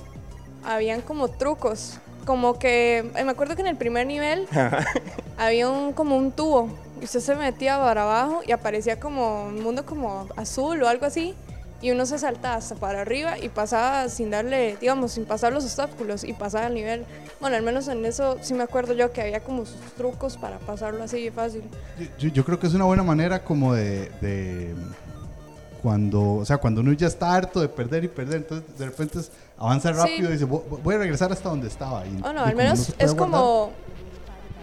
habían 0.63 1.01
como 1.01 1.27
trucos. 1.27 1.98
Como 2.25 2.60
que, 2.60 3.00
eh, 3.15 3.24
me 3.24 3.31
acuerdo 3.31 3.55
que 3.55 3.62
en 3.62 3.67
el 3.67 3.77
primer 3.77 4.05
nivel 4.05 4.48
había 5.38 5.69
un, 5.69 5.93
como 5.93 6.17
un 6.17 6.31
tubo. 6.31 6.69
Y 7.00 7.05
usted 7.05 7.19
se 7.19 7.36
metía 7.36 7.79
para 7.79 8.03
abajo 8.03 8.41
y 8.45 8.51
aparecía 8.51 9.00
como 9.00 9.45
un 9.45 9.63
mundo 9.63 9.86
como 9.86 10.27
azul 10.36 10.83
o 10.83 10.88
algo 10.88 11.05
así. 11.05 11.33
Y 11.81 11.89
uno 11.91 12.05
se 12.05 12.19
saltaba 12.19 12.55
hasta 12.55 12.75
para 12.75 13.01
arriba 13.01 13.39
y 13.39 13.50
pasaba 13.50 14.07
sin 14.09 14.29
darle, 14.29 14.77
digamos, 14.79 15.13
sin 15.13 15.25
pasar 15.25 15.51
los 15.51 15.63
obstáculos 15.63 16.23
y 16.23 16.33
pasaba 16.33 16.67
el 16.67 16.75
nivel. 16.75 17.05
Bueno, 17.39 17.55
al 17.55 17.63
menos 17.63 17.88
en 17.88 18.05
eso 18.05 18.38
sí 18.41 18.53
me 18.53 18.61
acuerdo 18.63 18.93
yo 18.93 19.11
que 19.11 19.21
había 19.21 19.39
como 19.39 19.65
sus 19.65 19.81
trucos 19.97 20.38
para 20.38 20.59
pasarlo 20.59 21.03
así 21.03 21.23
de 21.23 21.31
fácil. 21.31 21.63
Yo, 22.19 22.29
yo 22.29 22.45
creo 22.45 22.59
que 22.59 22.67
es 22.67 22.73
una 22.75 22.85
buena 22.85 23.01
manera 23.01 23.43
como 23.43 23.73
de, 23.73 24.09
de 24.21 24.75
cuando, 25.81 26.35
o 26.35 26.45
sea, 26.45 26.57
cuando 26.57 26.81
uno 26.81 26.93
ya 26.93 27.07
está 27.07 27.33
harto 27.33 27.59
de 27.59 27.67
perder 27.67 28.03
y 28.03 28.07
perder, 28.09 28.38
entonces 28.38 28.77
de 28.77 28.85
repente 28.85 29.17
avanza 29.57 29.89
Sí. 29.91 29.97
rápido 30.00 30.29
y 30.29 30.33
dice, 30.33 30.45
"Vo- 30.47 30.63
voy 30.83 30.93
a 30.93 30.97
regresar 31.00 31.31
hasta 31.31 31.50
donde 31.50 31.67
estaba. 31.67 32.05
Y, 32.05 32.11
Bueno, 32.17 32.45
y 32.45 32.50
al 32.50 32.55
menos 32.55 32.89
no 32.89 32.95
es 33.00 33.13
guardar, 33.15 33.17
como. 33.41 33.71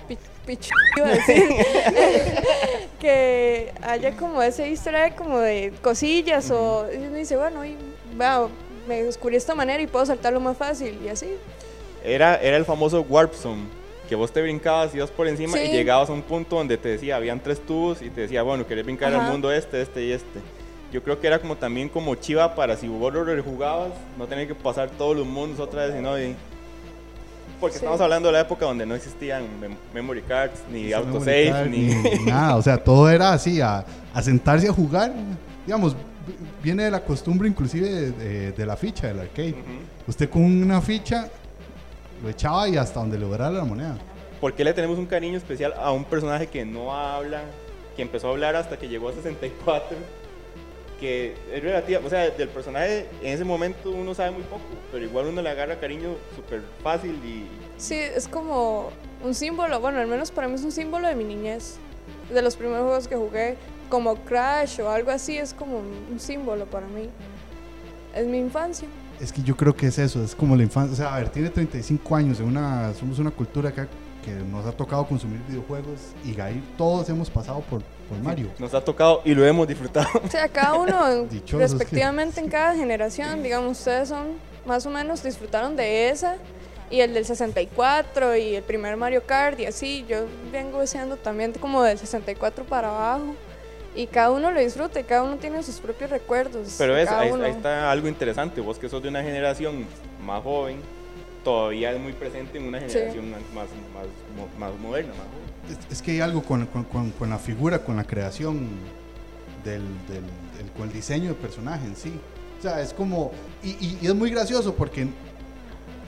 pi- 0.06 0.18
pich- 0.46 0.70
iba 0.96 1.06
a 1.08 1.10
decir. 1.10 1.42
que 3.00 3.72
haya 3.82 4.16
como 4.16 4.42
ese 4.42 4.68
easter 4.68 4.94
egg 4.94 5.14
como 5.14 5.38
de 5.38 5.72
cosillas 5.82 6.50
o 6.50 6.86
y 6.92 6.96
uno 6.98 7.16
dice, 7.16 7.36
bueno, 7.36 7.64
y, 7.64 7.76
wow, 8.16 8.48
me 8.86 9.02
descubrí 9.02 9.36
esta 9.36 9.54
manera 9.54 9.82
y 9.82 9.86
puedo 9.86 10.04
saltarlo 10.06 10.40
más 10.40 10.56
fácil 10.56 10.98
y 11.04 11.08
así. 11.08 11.28
Era, 12.04 12.36
era 12.36 12.56
el 12.56 12.64
famoso 12.64 13.00
Warp 13.02 13.34
Zone, 13.34 13.62
que 14.08 14.14
vos 14.14 14.32
te 14.32 14.40
brincabas, 14.42 14.94
ibas 14.94 15.10
por 15.10 15.26
encima 15.28 15.58
y 15.60 15.66
Sí. 15.66 15.72
llegabas 15.72 16.08
a 16.10 16.12
un 16.12 16.22
punto 16.22 16.56
donde 16.56 16.76
te 16.78 16.88
decía, 16.90 17.16
habían 17.16 17.40
tres 17.40 17.60
tubos 17.64 18.00
y 18.02 18.10
te 18.10 18.22
decía, 18.22 18.42
bueno, 18.42 18.66
querés 18.66 18.84
brincar 18.84 19.12
al 19.12 19.20
Ajá. 19.20 19.30
mundo 19.30 19.52
este, 19.52 19.80
este 19.82 20.04
y 20.04 20.12
este. 20.12 20.40
Yo 20.92 21.02
creo 21.02 21.20
que 21.20 21.26
era 21.26 21.38
como 21.38 21.56
también 21.56 21.88
como 21.90 22.14
chiva 22.14 22.54
para 22.54 22.74
si 22.76 22.88
vos 22.88 23.12
lo 23.12 23.22
rejugabas, 23.22 23.90
no 24.16 24.26
tener 24.26 24.48
que 24.48 24.54
pasar 24.54 24.88
todos 24.90 25.14
los 25.16 25.26
mundos 25.26 25.60
otra 25.60 25.84
vez, 25.86 25.94
sino 25.94 26.18
y- 26.18 26.34
Porque 27.60 27.74
Sí. 27.74 27.78
estamos 27.78 28.00
hablando 28.00 28.28
de 28.28 28.32
la 28.34 28.40
época 28.40 28.64
donde 28.66 28.86
no 28.86 28.94
existían 28.94 29.44
mem- 29.60 29.76
memory 29.92 30.22
cards, 30.22 30.60
ni 30.70 30.92
autosave, 30.92 31.50
card, 31.50 31.66
ni... 31.68 31.78
ni 31.94 32.24
nada, 32.26 32.56
o 32.56 32.62
sea, 32.62 32.76
todo 32.82 33.10
era 33.10 33.32
así, 33.32 33.60
a, 33.60 33.84
a 34.14 34.22
sentarse 34.22 34.68
a 34.68 34.72
jugar, 34.72 35.12
digamos, 35.66 35.96
viene 36.62 36.84
de 36.84 36.90
la 36.90 37.00
costumbre 37.00 37.48
inclusive 37.48 37.88
de, 37.88 38.10
de- 38.12 38.52
de 38.52 38.66
la 38.66 38.76
ficha 38.76 39.08
del 39.08 39.20
arcade. 39.20 39.50
Ujú. 39.50 40.08
Usted 40.08 40.30
con 40.30 40.42
una 40.44 40.80
ficha 40.80 41.28
lo 42.22 42.28
echaba 42.28 42.68
y 42.68 42.76
hasta 42.76 43.00
donde 43.00 43.18
lograra 43.18 43.50
la 43.50 43.64
moneda. 43.64 43.96
¿Por 44.40 44.54
qué 44.54 44.62
le 44.62 44.72
tenemos 44.72 44.98
un 44.98 45.06
cariño 45.06 45.36
especial 45.36 45.74
a 45.80 45.90
un 45.90 46.04
personaje 46.04 46.46
que 46.46 46.64
no 46.64 46.94
habla, 46.94 47.42
que 47.96 48.02
empezó 48.02 48.28
a 48.28 48.30
hablar 48.30 48.54
hasta 48.56 48.76
que 48.78 48.88
llegó 48.88 49.08
a 49.08 49.12
64? 49.12 49.96
Que 50.98 51.34
es 51.52 51.62
relativa, 51.62 52.00
o 52.04 52.10
sea, 52.10 52.30
del 52.30 52.48
personaje 52.48 53.06
en 53.22 53.32
ese 53.32 53.44
momento 53.44 53.90
uno 53.90 54.14
sabe 54.14 54.32
muy 54.32 54.42
poco, 54.42 54.64
pero 54.90 55.04
igual 55.04 55.26
uno 55.26 55.42
le 55.42 55.48
agarra 55.48 55.78
cariño 55.78 56.16
súper 56.34 56.62
fácil 56.82 57.14
y 57.24 57.46
Sí, 57.78 57.94
es 57.94 58.26
como 58.26 58.90
un 59.24 59.34
símbolo, 59.34 59.80
bueno, 59.80 60.00
al 60.00 60.08
menos 60.08 60.32
para 60.32 60.48
mí 60.48 60.54
es 60.54 60.64
un 60.64 60.72
símbolo 60.72 61.06
de 61.06 61.14
mi 61.14 61.22
niñez. 61.22 61.76
De 62.32 62.42
los 62.42 62.56
primeros 62.56 62.84
juegos 62.84 63.08
que 63.08 63.16
jugué, 63.16 63.56
como 63.88 64.16
Crash 64.16 64.80
o 64.80 64.90
algo 64.90 65.12
así, 65.12 65.38
es 65.38 65.54
como 65.54 65.78
un, 65.78 66.18
símbolo 66.18 66.66
para 66.66 66.86
mí. 66.88 67.08
Es 68.14 68.26
mi 68.26 68.38
infancia. 68.38 68.88
Es 69.20 69.32
que 69.32 69.42
yo 69.42 69.56
creo 69.56 69.74
que 69.74 69.86
es 69.86 69.98
eso, 69.98 70.22
es 70.24 70.34
como 70.34 70.56
la 70.56 70.64
infancia. 70.64 70.92
O 70.92 70.96
sea, 70.96 71.14
a 71.14 71.18
ver, 71.20 71.28
tiene 71.28 71.50
35 71.50 72.16
años, 72.16 72.40
en 72.40 72.46
una, 72.46 72.92
somos 72.94 73.20
una 73.20 73.30
cultura 73.30 73.68
acá 73.68 73.86
que 74.24 74.32
nos 74.32 74.66
ha 74.66 74.72
tocado 74.72 75.06
consumir 75.06 75.40
videojuegos 75.48 76.14
y 76.24 76.38
ahí 76.40 76.60
todos 76.76 77.08
hemos 77.08 77.30
pasado 77.30 77.60
por, 77.60 77.82
por 78.08 78.18
Mario. 78.18 78.50
nos 78.58 78.72
ha 78.74 78.80
tocado 78.84 79.22
y 79.24 79.34
lo 79.34 79.44
hemos 79.46 79.66
disfrutado. 79.68 80.08
O 80.24 80.28
sea, 80.28 80.48
cada 80.48 80.74
uno, 80.74 81.24
Dichosos 81.30 81.50
que- 81.72 81.78
respectivamente 81.78 82.40
en 82.40 82.48
cada 82.48 82.74
generación, 82.74 83.42
digamos, 83.42 83.78
ustedes 83.78 84.08
son 84.08 84.28
más 84.66 84.84
o 84.86 84.90
menos 84.90 85.22
disfrutaron 85.22 85.76
de 85.76 86.10
esa 86.10 86.36
y 86.90 87.00
el 87.00 87.12
del 87.14 87.24
64 87.24 88.36
y 88.36 88.54
el 88.56 88.62
primer 88.62 88.96
Mario 88.96 89.22
Kart 89.26 89.58
y 89.60 89.66
así. 89.66 90.04
Yo 90.08 90.24
vengo 90.52 90.86
siendo 90.86 91.16
también 91.16 91.52
como 91.52 91.82
del 91.82 91.98
64 91.98 92.64
para 92.64 92.88
abajo 92.88 93.34
y 93.94 94.06
cada 94.06 94.30
uno 94.30 94.50
lo 94.50 94.60
disfruta 94.60 95.00
y 95.00 95.04
cada 95.04 95.22
uno 95.22 95.36
tiene 95.36 95.62
sus 95.62 95.76
propios 95.80 96.10
recuerdos. 96.10 96.74
Pero 96.78 96.96
es, 96.96 97.08
ahí, 97.10 97.30
uno. 97.30 97.44
ahí 97.44 97.50
está 97.52 97.90
algo 97.90 98.08
interesante, 98.08 98.60
vos 98.60 98.78
que 98.78 98.88
sos 98.88 99.02
de 99.02 99.08
una 99.08 99.22
generación 99.22 99.86
más 100.24 100.42
joven, 100.42 100.80
todavía 101.44 101.92
es 101.92 102.00
muy 102.00 102.12
presente 102.12 102.58
en 102.58 102.64
una 102.64 102.80
Sí. 102.80 102.90
generación 102.90 103.30
más, 103.30 103.40
más, 103.54 103.66
más, 103.94 104.06
mo- 104.36 104.48
más 104.58 104.78
moderna, 104.80 105.12
más 105.14 105.26
joven. 105.26 105.47
Es, 105.70 105.92
es 105.92 106.02
que 106.02 106.12
hay 106.12 106.20
algo 106.20 106.42
con, 106.42 106.66
con- 106.66 106.84
con- 106.84 107.10
con 107.12 107.30
la 107.30 107.38
figura, 107.38 107.84
con 107.84 107.96
la 107.96 108.04
creación 108.04 108.68
del, 109.64 109.82
del- 110.08 110.22
del- 110.56 110.72
con 110.76 110.88
el 110.88 110.92
diseño 110.92 111.26
del 111.26 111.36
personaje 111.36 111.86
en 111.86 111.96
sí. 111.96 112.12
O 112.58 112.62
sea, 112.62 112.80
es 112.80 112.92
como. 112.92 113.32
Y, 113.62 113.70
y- 113.70 113.98
y 114.02 114.06
es 114.06 114.14
muy 114.14 114.30
gracioso 114.30 114.74
porque 114.74 115.08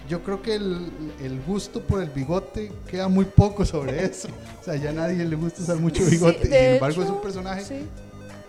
yo 0.09 0.23
creo 0.25 0.43
que 0.43 0.55
el, 0.57 0.90
el 1.23 1.40
gusto 1.43 1.81
por 1.83 2.02
el 2.02 2.11
bigote 2.11 2.73
queda 2.88 3.07
muy 3.09 3.25
poco 3.26 3.64
sobre 3.64 4.05
eso. 4.05 4.29
O 4.61 4.64
sea, 4.64 4.75
ya 4.76 4.90
a 4.90 4.93
nadie 4.93 5.25
le 5.25 5.37
gusta 5.37 5.62
usar 5.62 5.76
mucho 5.76 6.02
Sí, 6.05 6.11
bigote. 6.11 6.49
de 6.49 6.59
Sin 6.59 6.75
embargo, 6.75 7.00
es 7.02 7.07
hecho, 7.09 7.17
un 7.17 7.23
personaje 7.23 7.64
sí. 7.64 7.87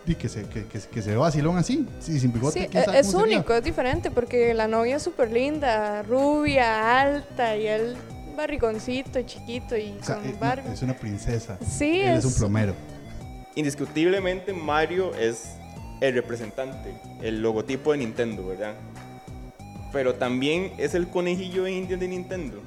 y 0.08 0.16
que, 0.16 0.28
se, 0.28 0.44
que, 0.50 0.66
que, 0.66 0.80
que 0.80 1.02
se 1.04 1.12
ve 1.12 1.18
vacilón 1.18 1.58
así. 1.58 1.88
Sí, 2.00 2.20
sin 2.20 2.34
bigote. 2.34 2.68
Sí, 2.68 2.80
sabe 2.84 3.00
es 3.00 3.08
cómo 3.08 3.20
sería. 3.20 3.38
único, 3.38 3.54
es 3.54 3.64
diferente 3.64 4.10
porque 4.10 4.54
la 4.56 4.68
novia 4.68 4.96
es 4.96 5.04
súper 5.04 5.32
linda, 5.32 6.02
rubia, 6.02 7.00
alta 7.02 7.56
y 7.56 7.68
él 7.68 7.96
barrigoncito, 8.36 9.22
chiquito 9.24 9.78
y 9.78 9.96
O 10.00 10.04
sea, 10.04 10.16
con 10.18 10.32
no, 10.32 10.38
barba. 10.40 10.74
es 10.74 10.82
una 10.82 10.94
princesa. 10.96 11.58
Sí, 11.68 12.02
Él 12.02 12.14
es 12.18 12.20
es, 12.20 12.26
un 12.26 12.34
plomero. 12.36 12.74
Indiscutiblemente 13.56 14.54
Mario 14.54 15.14
es 15.16 15.56
el 16.00 16.14
representante, 16.16 16.94
el 17.22 17.42
logotipo 17.42 17.92
de 17.92 18.00
Nintendo, 18.00 18.48
¿verdad? 18.48 18.76
Pero 19.92 20.16
también 20.16 20.74
es 20.78 20.96
el 20.96 21.08
conejillo 21.10 21.64
de 21.64 21.74
Indias 21.74 22.00
de 22.00 22.08
Nintendo. 22.08 22.62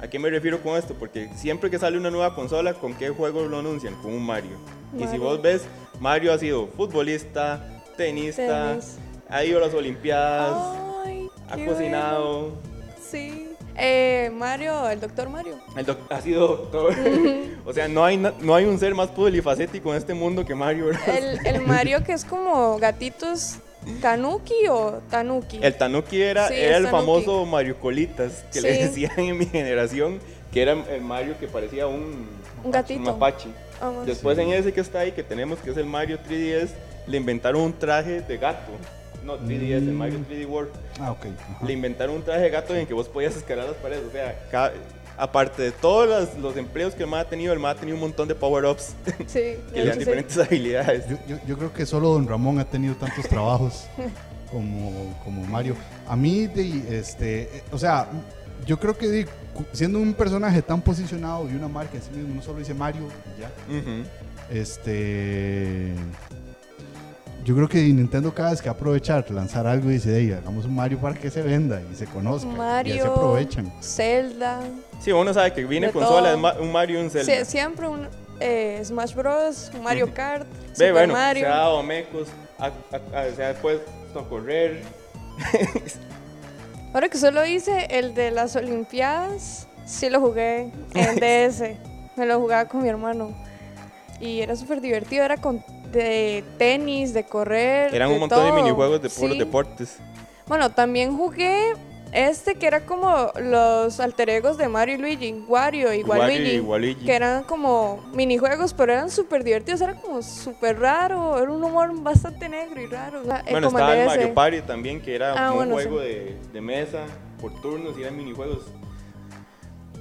¿A 0.00 0.08
qué 0.08 0.18
me 0.18 0.28
refiero 0.28 0.62
con 0.62 0.76
esto? 0.76 0.94
Porque 0.98 1.30
siempre 1.34 1.70
que 1.70 1.78
sale 1.78 1.96
una 1.96 2.10
nueva 2.10 2.34
consola, 2.34 2.74
¿con 2.74 2.94
qué 2.94 3.08
juego 3.08 3.46
lo 3.46 3.58
anuncian? 3.60 3.94
Con 4.02 4.12
un 4.12 4.22
Mario. 4.22 4.58
Y 4.94 4.98
si 4.98 5.04
Mario. 5.06 5.20
vos 5.22 5.42
ves, 5.42 5.62
Mario 5.98 6.32
ha 6.34 6.38
sido 6.38 6.66
futbolista, 6.68 7.82
tenista, 7.96 8.72
Tenis. 8.72 8.96
ha 9.30 9.42
ido 9.44 9.58
a 9.58 9.62
las 9.66 9.74
Olimpiadas, 9.74 10.76
Ay, 11.06 11.26
ha 11.48 11.64
cocinado. 11.66 12.40
bueno. 12.50 12.56
Sí. 13.10 13.45
Eh, 13.78 14.30
Mario, 14.34 14.88
el 14.88 15.00
doctor 15.00 15.28
Mario. 15.28 15.58
El 15.76 15.84
doc- 15.86 16.10
ha 16.10 16.20
sido 16.20 16.46
doctor. 16.48 16.94
o 17.66 17.72
sea, 17.72 17.88
no 17.88 18.04
hay, 18.04 18.16
no 18.16 18.54
hay 18.54 18.64
un 18.64 18.78
ser 18.78 18.94
más 18.94 19.08
polifacético 19.08 19.90
en 19.92 19.98
este 19.98 20.14
mundo 20.14 20.44
que 20.44 20.54
Mario. 20.54 20.90
El, 21.06 21.46
el 21.46 21.60
Mario 21.62 22.02
que 22.04 22.12
es 22.12 22.24
como 22.24 22.78
gatitos 22.78 23.56
Kanuki 24.00 24.66
o 24.70 25.00
Tanuki. 25.10 25.60
El 25.62 25.74
Tanuki 25.76 26.20
era, 26.22 26.48
Sí, 26.48 26.54
era 26.54 26.78
el 26.78 26.84
Tanuki. 26.84 27.00
famoso 27.00 27.44
Mario 27.44 27.78
Colitas, 27.78 28.44
que 28.52 28.60
le 28.60 28.74
Sí. 28.76 28.82
decían 28.82 29.18
en 29.20 29.38
mi 29.38 29.46
generación, 29.46 30.18
que 30.52 30.62
era 30.62 30.72
el 30.72 31.02
Mario 31.02 31.34
que 31.38 31.46
parecía 31.46 31.86
un, 31.86 32.26
Un 32.64 32.70
gatito. 32.70 32.98
un 33.00 33.06
mapache. 33.06 33.48
Vamos. 33.80 34.06
Después 34.06 34.38
en 34.38 34.50
ese 34.54 34.72
que 34.72 34.80
está 34.80 35.00
ahí, 35.00 35.12
que 35.12 35.22
tenemos, 35.22 35.58
que 35.58 35.70
es 35.70 35.76
el 35.76 35.84
Mario 35.86 36.18
3DS, 36.26 36.70
le 37.06 37.16
inventaron 37.18 37.60
un 37.60 37.72
traje 37.78 38.22
de 38.22 38.38
gato. 38.38 38.72
No, 39.26 39.38
3DS, 39.38 39.72
el 39.88 39.92
Mario 39.92 40.20
3D 40.30 40.46
World. 40.48 40.70
Ah, 41.00 41.10
ok. 41.12 41.26
ajá. 41.26 41.66
Le 41.66 41.72
inventaron 41.72 42.14
un 42.16 42.22
traje 42.22 42.42
de 42.42 42.50
gato 42.50 42.72
en 42.74 42.80
el 42.80 42.86
que 42.86 42.94
vos 42.94 43.08
podías 43.08 43.36
escalar 43.36 43.66
las 43.66 43.76
paredes. 43.76 44.04
O 44.08 44.12
sea, 44.12 44.46
cada- 44.50 44.72
aparte 45.18 45.62
de 45.62 45.72
todos 45.72 46.06
los, 46.08 46.38
los 46.42 46.56
empleos 46.56 46.94
que 46.94 47.02
el 47.02 47.08
MA 47.08 47.20
ha 47.20 47.24
tenido, 47.24 47.52
el 47.52 47.58
MA 47.58 47.70
ha 47.70 47.74
tenido 47.74 47.96
un 47.96 48.02
montón 48.02 48.28
de 48.28 48.34
power-ups 48.34 48.94
Sí, 49.26 49.40
que 49.72 49.72
le 49.72 49.84
dan 49.86 49.94
sí. 49.94 49.98
diferentes 50.00 50.36
habilidades. 50.38 51.08
Yo, 51.08 51.16
yo- 51.28 51.38
yo 51.46 51.58
creo 51.58 51.72
que 51.72 51.84
solo 51.86 52.10
Don 52.10 52.28
Ramón 52.28 52.58
ha 52.60 52.64
tenido 52.64 52.94
tantos 52.94 53.26
trabajos 53.28 53.86
como, 54.50 55.18
como 55.24 55.42
Mario. 55.46 55.74
A 56.06 56.14
mí, 56.16 56.46
de, 56.46 56.98
este, 56.98 57.62
o 57.72 57.78
sea, 57.78 58.08
yo 58.66 58.78
creo 58.78 58.96
que 58.96 59.08
de- 59.08 59.26
siendo 59.72 59.98
un 59.98 60.12
personaje 60.14 60.60
tan 60.62 60.80
posicionado 60.82 61.48
y 61.50 61.54
una 61.54 61.66
marca 61.68 61.96
en 61.96 62.02
sí 62.02 62.10
mismo, 62.12 62.34
no 62.34 62.42
solo 62.42 62.58
dice 62.58 62.74
Mario 62.74 63.08
ya. 63.40 63.50
Este, 64.50 65.94
yo 67.46 67.54
creo 67.54 67.68
que 67.68 67.78
Nintendo 67.78 68.34
cada 68.34 68.50
vez 68.50 68.60
que 68.60 68.68
aprovechar 68.68 69.30
lanzar 69.30 69.66
algo 69.68 69.88
dice, 69.88 70.16
"Ey, 70.18 70.32
hagamos 70.32 70.64
un 70.64 70.74
Mario 70.74 70.98
para 70.98 71.14
que 71.14 71.30
se 71.30 71.42
venda 71.42 71.80
y 71.90 71.94
se 71.94 72.04
conozca. 72.06 72.46
y 72.48 72.50
así 72.50 72.58
Mario, 72.58 73.12
aprovechan. 73.12 73.72
Zelda. 73.80 74.60
Sí, 75.00 75.12
uno 75.12 75.32
sabe 75.32 75.52
que 75.52 75.64
viene 75.64 75.90
consola, 75.92 76.34
un 76.60 76.72
Mario 76.72 77.00
y 77.00 77.04
un 77.04 77.10
Zelda. 77.10 77.32
Sí, 77.44 77.44
siempre 77.44 77.86
un 77.86 78.08
eh, 78.40 78.82
Smash 78.84 79.14
Bros, 79.14 79.70
un 79.74 79.82
Mario 79.84 80.12
Kart, 80.12 80.44
Ve, 80.46 80.74
Super 80.74 80.92
bueno, 80.92 81.12
Mario. 81.14 81.44
se 81.44 81.48
ha 81.52 81.56
dado 81.56 81.82
mecos, 81.84 82.28
a- 82.58 82.66
a- 82.66 83.20
a- 83.20 83.30
se 83.34 83.44
ha 83.44 83.54
puesto 83.54 83.90
a 84.20 84.28
correr. 84.28 84.82
Ahora 86.92 87.08
que 87.08 87.18
solo 87.18 87.44
hice 87.46 87.86
el 87.90 88.14
de 88.14 88.30
las 88.30 88.56
Olimpiadas, 88.56 89.68
sí 89.86 90.08
lo 90.10 90.20
jugué 90.20 90.72
en 90.94 91.16
DS. 91.20 91.62
Me 92.16 92.26
lo 92.26 92.40
jugaba 92.40 92.64
con 92.66 92.82
mi 92.82 92.88
hermano. 92.88 93.34
Y 94.18 94.40
era 94.40 94.56
súper 94.56 94.80
divertido, 94.80 95.24
era 95.24 95.36
con 95.36 95.62
de 95.92 96.44
tenis, 96.58 97.12
de 97.14 97.24
correr. 97.24 97.94
Eran 97.94 98.10
un 98.10 98.20
montón 98.20 98.44
de 98.44 98.52
minijuegos 98.52 99.00
de 99.02 99.08
puros 99.10 99.32
Sí. 99.32 99.38
deportes. 99.38 99.96
Bueno, 100.46 100.70
también 100.70 101.16
jugué 101.16 101.72
este 102.12 102.54
que 102.54 102.66
era 102.68 102.86
como 102.86 103.32
los 103.40 103.98
alter 104.00 104.30
egos 104.30 104.56
de 104.56 104.68
Mario 104.68 104.94
y 104.94 104.98
Luigi, 104.98 105.32
Wario 105.48 105.92
y 105.92 106.02
Wario 106.04 106.62
Waluigi. 106.64 107.02
y. 107.02 107.04
Que 107.06 107.14
eran 107.16 107.42
como 107.44 108.00
minijuegos, 108.14 108.72
pero 108.72 108.92
eran 108.92 109.10
súper 109.10 109.42
divertidos, 109.44 109.80
era 109.80 109.94
como 110.00 110.22
súper 110.22 110.78
raro, 110.78 111.36
era 111.42 111.50
un 111.50 111.62
humor 111.62 111.90
bastante 112.00 112.48
negro 112.48 112.80
y 112.80 112.86
raro. 112.86 113.22
Bueno, 113.24 113.66
como 113.68 113.78
estaba 113.78 113.96
el. 113.96 114.06
Mario 114.06 114.34
Party 114.34 114.60
también, 114.62 115.02
que 115.02 115.14
era 115.16 115.32
Ah, 115.36 115.50
un 115.50 115.56
bueno, 115.56 115.74
juego 115.74 115.98
sí. 116.00 116.04
de, 116.06 116.36
de 116.52 116.60
mesa 116.60 117.04
por 117.40 117.52
turnos 117.60 117.98
y 117.98 118.02
eran 118.02 118.16
minijuegos. 118.16 118.62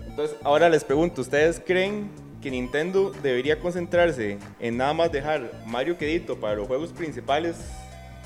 Entonces, 0.08 0.38
ahora 0.44 0.70
les 0.70 0.84
pregunto, 0.84 1.22
¿ustedes 1.22 1.60
creen 1.66 2.10
que 2.46 2.52
Nintendo 2.52 3.12
debería 3.24 3.60
concentrarse 3.60 4.38
en 4.60 4.78
nada 4.78 4.94
más 4.94 5.12
dejar 5.12 5.52
Mario 5.66 5.98
quedito 5.98 6.40
para 6.40 6.54
los 6.54 6.68
juegos 6.68 6.94
principales, 6.94 7.56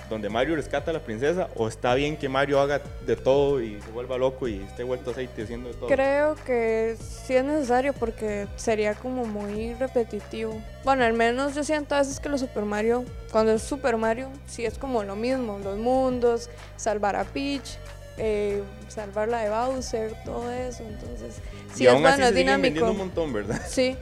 donde 0.10 0.28
Mario 0.28 0.58
rescata 0.58 0.92
a 0.92 0.94
la 0.94 1.00
princesa, 1.00 1.48
o 1.56 1.70
está 1.70 1.96
bien 1.96 2.18
que 2.18 2.28
Mario 2.28 2.60
haga 2.60 2.82
de 3.06 3.16
todo 3.16 3.62
y 3.62 3.80
se 3.80 3.90
vuelva 3.92 4.18
loco 4.18 4.50
y 4.50 4.62
esté 4.62 4.84
vuelto 4.84 5.12
aceite 5.12 5.44
haciendo 5.44 5.70
de 5.70 5.76
todo? 5.76 5.88
Creo 5.88 6.36
que 6.46 6.98
sí 7.00 7.34
es 7.34 7.46
necesario 7.46 7.94
porque 7.94 8.50
sería 8.58 8.94
como 8.94 9.24
muy 9.24 9.74
repetitivo. 9.76 10.62
Bueno, 10.84 11.06
al 11.06 11.14
menos 11.14 11.56
yo 11.56 11.64
siento 11.64 11.96
a 11.96 12.00
veces 12.00 12.20
que 12.20 12.28
los 12.28 12.42
Super 12.42 12.66
Mario, 12.66 13.06
cuando 13.32 13.54
es 13.54 13.62
Super 13.62 13.96
Mario, 13.96 14.28
sí 14.48 14.66
es 14.66 14.78
como 14.78 15.02
lo 15.04 15.16
mismo, 15.16 15.60
los 15.64 15.78
mundos, 15.78 16.50
salvar 16.76 17.16
a 17.16 17.24
Peach, 17.24 17.78
eh, 18.20 18.62
salvarla 18.88 19.40
de 19.42 19.50
Bowser, 19.50 20.14
todo 20.26 20.52
eso. 20.52 20.84
Entonces, 20.84 21.36
sí 21.74 21.84
y 21.84 21.88
es 21.88 21.94
aún 21.94 22.06
así 22.06 22.18
bueno, 22.18 22.28
es 22.30 22.36
dinámico. 22.36 22.92
un 22.92 22.98
montón, 22.98 23.34
¿verdad? 23.34 23.60
Sí, 23.68 23.96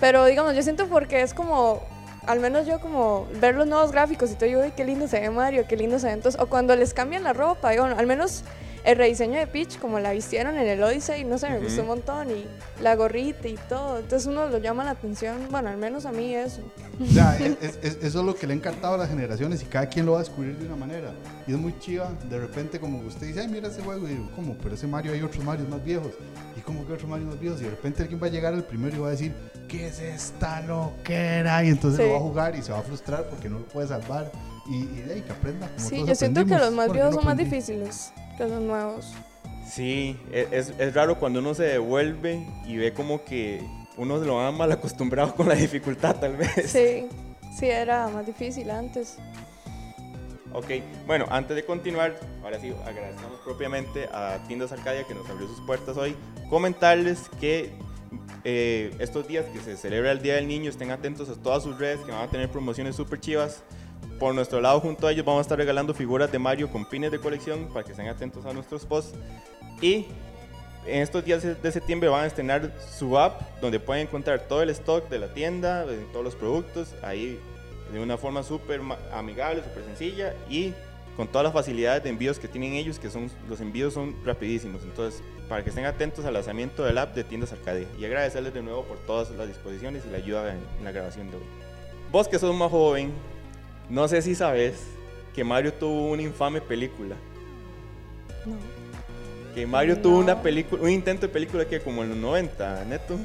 pero 0.00 0.24
digamos, 0.26 0.54
yo 0.54 0.62
siento 0.62 0.86
porque 0.88 1.22
es 1.22 1.32
como, 1.32 1.82
al 2.26 2.40
menos 2.40 2.66
yo 2.66 2.80
como 2.80 3.26
ver 3.40 3.54
los 3.54 3.66
nuevos 3.66 3.92
gráficos 3.92 4.30
y 4.30 4.34
todo, 4.34 4.46
yo, 4.48 4.60
"Uy, 4.60 4.72
qué 4.76 4.84
lindo 4.84 5.08
se 5.08 5.20
ve 5.20 5.30
Mario, 5.30 5.64
qué 5.68 5.76
lindo 5.76 5.98
se 5.98 6.06
ve. 6.08 6.12
Entonces, 6.12 6.40
o 6.40 6.46
cuando 6.48 6.74
les 6.76 6.92
cambian 6.92 7.22
la 7.22 7.32
ropa, 7.32 7.70
digo, 7.70 7.84
al 7.84 8.06
menos 8.06 8.42
el 8.86 8.96
rediseño 8.96 9.38
de 9.38 9.46
Peach, 9.48 9.78
como 9.78 9.98
la 9.98 10.12
vistieron 10.12 10.56
en 10.56 10.66
el 10.68 10.82
Odyssey, 10.82 11.24
no 11.24 11.38
sé, 11.38 11.50
me 11.50 11.58
gustó 11.58 11.82
un 11.82 11.88
montón 11.88 12.30
y 12.30 12.46
la 12.80 12.94
gorrita 12.94 13.48
y 13.48 13.56
todo. 13.68 13.98
Entonces 13.98 14.26
uno 14.28 14.46
lo 14.48 14.58
llama 14.58 14.84
la 14.84 14.92
atención, 14.92 15.36
bueno, 15.50 15.68
al 15.70 15.76
menos 15.76 16.06
a 16.06 16.12
mí 16.12 16.34
eso. 16.34 16.62
O 17.02 17.06
sea, 17.06 17.36
es- 17.40 17.56
es- 17.60 17.78
es- 17.82 17.98
eso 18.02 18.20
es 18.20 18.24
lo 18.24 18.34
que 18.36 18.46
le 18.46 18.52
ha 18.52 18.56
encantado 18.56 18.94
a 18.94 18.98
las 18.98 19.08
generaciones 19.08 19.60
y 19.62 19.66
cada 19.66 19.88
quien 19.88 20.06
lo 20.06 20.12
va 20.12 20.18
a 20.18 20.22
descubrir 20.22 20.56
de 20.56 20.66
una 20.66 20.76
manera. 20.76 21.10
Y 21.48 21.52
es 21.52 21.58
muy 21.58 21.76
chiva, 21.80 22.10
de 22.30 22.38
repente 22.38 22.78
como 22.78 23.00
usted 23.00 23.26
dice, 23.26 23.40
ay, 23.40 23.48
mira 23.48 23.68
ese 23.68 23.82
juego, 23.82 24.06
y 24.06 24.12
digo, 24.12 24.30
¿cómo? 24.36 24.54
Pero 24.62 24.76
ese 24.76 24.86
Mario 24.86 25.12
hay 25.12 25.22
otros 25.22 25.44
Marios 25.44 25.68
más 25.68 25.82
viejos. 25.84 26.12
¿Y 26.56 26.60
cómo 26.60 26.86
que 26.86 26.92
otros 26.92 27.10
Marios 27.10 27.28
más 27.28 27.40
viejos? 27.40 27.60
Y 27.60 27.64
de 27.64 27.70
repente 27.70 28.02
alguien 28.02 28.22
va 28.22 28.28
a 28.28 28.30
llegar 28.30 28.54
al 28.54 28.62
primero 28.64 28.96
y 28.96 29.00
va 29.00 29.08
a 29.08 29.10
decir, 29.10 29.34
¿qué 29.68 29.88
es 29.88 29.98
esta 29.98 30.60
loquera? 30.62 31.64
Y 31.64 31.68
entonces 31.70 32.00
Sí. 32.00 32.06
lo 32.06 32.12
va 32.12 32.18
a 32.18 32.22
jugar 32.22 32.54
y 32.56 32.62
se 32.62 32.70
va 32.72 32.78
a 32.78 32.82
frustrar 32.82 33.24
porque 33.28 33.48
no 33.48 33.58
lo 33.58 33.64
puede 33.66 33.88
salvar. 33.88 34.30
Y, 34.70 34.76
y 34.76 35.02
de 35.06 35.14
ahí 35.14 35.20
que 35.22 35.32
aprenda. 35.32 35.68
como 35.76 35.88
Sí, 35.88 35.96
todos 35.96 36.08
yo 36.08 36.14
siento 36.14 36.44
que 36.44 36.56
los 36.56 36.72
más 36.72 36.92
viejos 36.92 37.10
no 37.10 37.16
son 37.18 37.24
más 37.26 37.36
difíciles 37.36 38.12
los 38.38 38.60
nuevos. 38.60 39.12
Sí, 39.68 40.18
e- 40.32 40.48
es, 40.52 40.72
es 40.78 40.94
raro 40.94 41.18
cuando 41.18 41.40
uno 41.40 41.54
se 41.54 41.64
devuelve 41.64 42.46
y 42.66 42.76
ve 42.76 42.92
como 42.92 43.24
que 43.24 43.60
uno 43.96 44.18
lo 44.18 44.36
va 44.36 44.52
mal 44.52 44.70
acostumbrado 44.72 45.34
con 45.34 45.48
la 45.48 45.54
dificultad 45.54 46.16
tal 46.16 46.36
vez. 46.36 46.70
Sí, 46.70 47.06
sí, 47.58 47.66
era 47.66 48.08
más 48.08 48.26
difícil 48.26 48.70
antes. 48.70 49.16
Ok, 50.52 50.66
bueno, 51.06 51.26
antes 51.30 51.54
de 51.56 51.64
continuar, 51.64 52.18
ahora 52.42 52.58
sí, 52.60 52.72
agradecemos 52.86 53.40
propiamente 53.44 54.08
a 54.12 54.38
Tiendas 54.46 54.72
Arcadia 54.72 55.04
que 55.04 55.14
nos 55.14 55.28
abrió 55.28 55.46
sus 55.48 55.60
puertas 55.66 55.96
hoy. 55.96 56.16
Comentarles 56.48 57.28
que 57.40 57.72
eh, 58.44 58.94
estos 58.98 59.26
días 59.26 59.44
que 59.46 59.60
se 59.60 59.76
celebra 59.76 60.12
el 60.12 60.22
Día 60.22 60.36
del 60.36 60.46
Niño, 60.46 60.70
estén 60.70 60.92
atentos 60.92 61.28
a 61.28 61.34
todas 61.34 61.62
sus 61.64 61.78
redes 61.78 62.00
que 62.06 62.12
van 62.12 62.22
a 62.22 62.30
tener 62.30 62.48
promociones 62.48 62.96
súper 62.96 63.20
chivas. 63.20 63.64
Por 64.18 64.34
nuestro 64.34 64.60
lado, 64.62 64.80
junto 64.80 65.06
a 65.06 65.12
ellos, 65.12 65.26
vamos 65.26 65.40
a 65.40 65.42
estar 65.42 65.58
regalando 65.58 65.92
figuras 65.92 66.32
de 66.32 66.38
Mario 66.38 66.70
con 66.70 66.86
pines 66.86 67.10
de 67.10 67.18
colección 67.18 67.68
para 67.72 67.84
que 67.84 67.90
estén 67.90 68.08
atentos 68.08 68.46
a 68.46 68.52
nuestros 68.54 68.86
posts. 68.86 69.18
Y 69.82 70.06
en 70.86 71.02
estos 71.02 71.22
días 71.24 71.42
de 71.42 71.72
septiembre 71.72 72.08
van 72.08 72.24
a 72.24 72.26
estrenar 72.26 72.72
su 72.98 73.18
app 73.18 73.42
donde 73.60 73.78
pueden 73.78 74.06
encontrar 74.06 74.40
todo 74.40 74.62
el 74.62 74.70
stock 74.70 75.08
de 75.10 75.18
la 75.18 75.34
tienda, 75.34 75.84
de 75.84 75.98
todos 76.12 76.24
los 76.24 76.34
productos, 76.34 76.94
ahí 77.02 77.38
de 77.92 78.00
una 78.00 78.16
forma 78.16 78.42
súper 78.42 78.80
amigable, 79.12 79.62
súper 79.62 79.84
sencilla 79.84 80.34
y 80.48 80.72
con 81.16 81.28
todas 81.28 81.44
las 81.44 81.52
facilidades 81.52 82.02
de 82.02 82.10
envíos 82.10 82.38
que 82.38 82.48
tienen 82.48 82.74
ellos, 82.74 82.98
que 82.98 83.10
son 83.10 83.30
los 83.48 83.60
envíos 83.60 83.94
son 83.94 84.14
rapidísimos. 84.24 84.82
Entonces, 84.82 85.22
para 85.48 85.62
que 85.62 85.70
estén 85.70 85.84
atentos 85.84 86.24
al 86.24 86.34
lanzamiento 86.34 86.84
del 86.84 86.98
app 86.98 87.14
de 87.14 87.24
Tiendas 87.24 87.52
Arcadia 87.52 87.86
y 87.98 88.04
agradecerles 88.04 88.54
de 88.54 88.62
nuevo 88.62 88.84
por 88.84 88.98
todas 88.98 89.30
las 89.30 89.48
disposiciones 89.48 90.04
y 90.06 90.10
la 90.10 90.18
ayuda 90.18 90.52
en, 90.52 90.60
en 90.78 90.84
la 90.84 90.92
grabación 90.92 91.30
de 91.30 91.36
hoy. 91.36 91.42
Vos 92.12 92.28
que 92.28 92.38
sos 92.38 92.54
más 92.54 92.70
joven, 92.70 93.12
no 93.88 94.08
sé 94.08 94.22
si 94.22 94.34
sabes 94.34 94.82
que 95.34 95.44
Mario 95.44 95.72
tuvo 95.74 96.10
una 96.12 96.22
infame 96.22 96.60
película. 96.60 97.14
No. 98.44 98.54
Que 99.54 99.66
Mario 99.66 99.98
tuvo 99.98 100.18
una 100.18 100.42
película, 100.42 100.82
un 100.82 100.90
intento 100.90 101.26
de 101.26 101.32
película 101.32 101.64
que 101.64 101.80
como 101.80 102.02
en 102.02 102.10
los 102.10 102.18
90, 102.18 102.84
neto. 102.84 103.18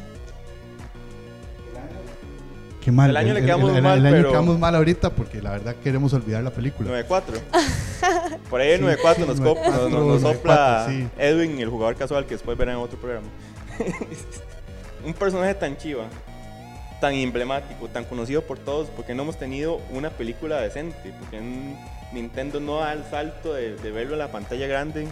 Qué 2.84 2.92
mal. 2.92 3.10
El 3.12 3.18
año 3.18 3.34
le 3.34 3.42
quedamos 3.42 3.76
el, 3.76 3.82
mal, 3.84 4.00
el 4.00 4.06
año 4.08 4.16
pero- 4.16 4.30
quedamos 4.32 4.58
mal 4.58 4.76
ahorita 4.76 5.12
porque 5.12 5.40
la 5.42 5.52
verdad 5.52 5.76
queremos 5.84 6.14
olvidar 6.14 6.42
la 6.44 6.50
película. 6.52 6.90
94. 6.90 7.38
Por 8.50 8.60
ahí 8.60 8.72
el 8.72 8.78
Sí, 8.80 8.84
94 8.84 9.26
nos, 9.28 9.38
sí, 9.38 9.44
cop- 9.44 9.64
nos- 9.64 9.76
nos- 9.76 9.92
nos 9.92 10.22
94, 10.22 10.34
sopla 10.34 10.86
sí. 10.90 11.08
Edwin, 11.20 11.60
el 11.60 11.70
jugador 11.70 11.96
casual 11.96 12.26
que 12.26 12.34
después 12.36 12.58
verán 12.58 12.78
en 12.78 12.82
otro 12.82 12.98
programa. 12.98 13.28
Un 15.06 15.14
personaje 15.14 15.54
tan 15.56 15.78
chiva, 15.78 16.06
tan 17.02 17.14
emblemático, 17.16 17.90
tan 17.90 18.06
conocido 18.06 18.44
por 18.44 18.60
todos, 18.60 18.88
porque 18.96 19.14
no 19.14 19.24
hemos 19.24 19.38
tenido 19.38 19.82
una 19.90 20.10
película 20.12 20.62
decente, 20.62 21.14
porque 21.20 21.40
en 21.40 21.78
Nintendo 22.14 22.62
no 22.62 22.80
da 22.80 22.94
el 22.94 23.04
salto 23.04 23.54
de, 23.54 23.76
de 23.76 23.92
verlo 23.92 24.14
en 24.14 24.20
la 24.20 24.32
pantalla 24.32 24.68
grande. 24.68 25.08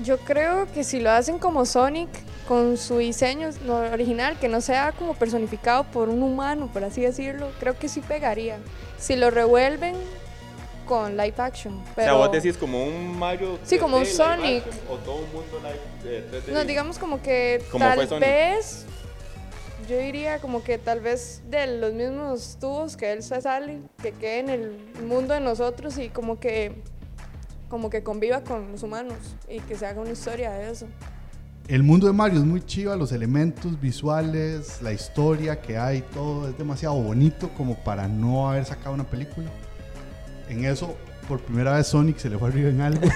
Yo 0.00 0.18
creo 0.18 0.66
que 0.72 0.82
si 0.82 0.98
lo 0.98 1.10
hacen 1.12 1.38
como 1.38 1.64
Sonic, 1.66 2.08
con 2.48 2.76
su 2.76 2.98
diseño 2.98 3.50
original, 3.92 4.36
que 4.38 4.48
no 4.48 4.60
sea 4.60 4.92
como 4.92 5.14
personificado 5.14 5.84
por 5.84 6.08
un 6.08 6.22
humano, 6.22 6.68
por 6.72 6.82
así 6.84 7.00
decirlo, 7.00 7.50
creo 7.60 7.78
que 7.78 7.88
sí 7.88 8.00
pegaría. 8.00 8.58
Si 8.98 9.14
lo 9.16 9.30
revuelven 9.30 9.94
con 10.86 11.16
live 11.16 11.34
action. 11.38 11.82
Pero, 11.94 12.16
O 12.16 12.18
sea, 12.18 12.26
vos 12.26 12.32
decís 12.32 12.58
como 12.58 12.84
un 12.84 13.18
Mario. 13.18 13.58
Sí, 13.64 13.78
como 13.78 13.96
un 13.96 14.04
3D 14.04 14.06
Sonic. 14.06 14.66
action, 14.66 14.84
O 14.90 14.96
todo 14.96 15.16
un 15.16 15.32
mundo 15.32 15.60
live, 15.62 16.16
eh, 16.16 16.42
3D. 16.46 16.52
No, 16.52 16.64
digamos 16.64 16.98
como 16.98 17.22
que 17.22 17.62
Como 17.70 17.84
tal 17.84 18.20
vez, 18.20 18.84
yo 19.88 19.98
diría 19.98 20.38
como 20.38 20.62
que 20.62 20.78
tal 20.78 21.00
vez 21.00 21.42
de 21.50 21.78
los 21.78 21.92
mismos 21.92 22.56
tubos 22.60 22.96
que 22.96 23.12
él 23.12 23.22
se 23.22 23.40
sale, 23.40 23.80
que 24.02 24.12
quede 24.12 24.38
en 24.40 24.48
el 24.48 24.78
mundo 25.06 25.34
de 25.34 25.40
nosotros 25.40 25.98
y 25.98 26.08
como 26.08 26.38
que 26.38 26.82
como 27.68 27.90
que 27.90 28.02
conviva 28.02 28.42
con 28.42 28.70
los 28.70 28.82
humanos 28.82 29.16
y 29.48 29.58
que 29.60 29.74
se 29.74 29.86
haga 29.86 30.00
una 30.00 30.12
historia 30.12 30.52
de 30.52 30.70
eso. 30.70 30.86
El 31.66 31.82
mundo 31.82 32.06
de 32.06 32.12
Mario 32.12 32.38
es 32.38 32.44
muy 32.44 32.60
chiva, 32.64 32.94
los 32.94 33.10
elementos 33.10 33.80
visuales, 33.80 34.82
la 34.82 34.92
historia 34.92 35.60
que 35.60 35.78
hay, 35.78 36.02
todo 36.02 36.48
es 36.48 36.56
demasiado 36.58 36.94
bonito 36.94 37.48
como 37.56 37.74
para 37.76 38.06
no 38.06 38.48
haber 38.48 38.64
sacado 38.66 38.94
una 38.94 39.04
película. 39.04 39.48
En 40.48 40.64
eso, 40.66 40.94
por 41.26 41.40
primera 41.40 41.74
vez 41.74 41.86
Sonic 41.86 42.18
se 42.18 42.28
le 42.28 42.38
fue 42.38 42.48
arriba 42.48 42.68
en 42.68 42.80
algo. 42.82 43.08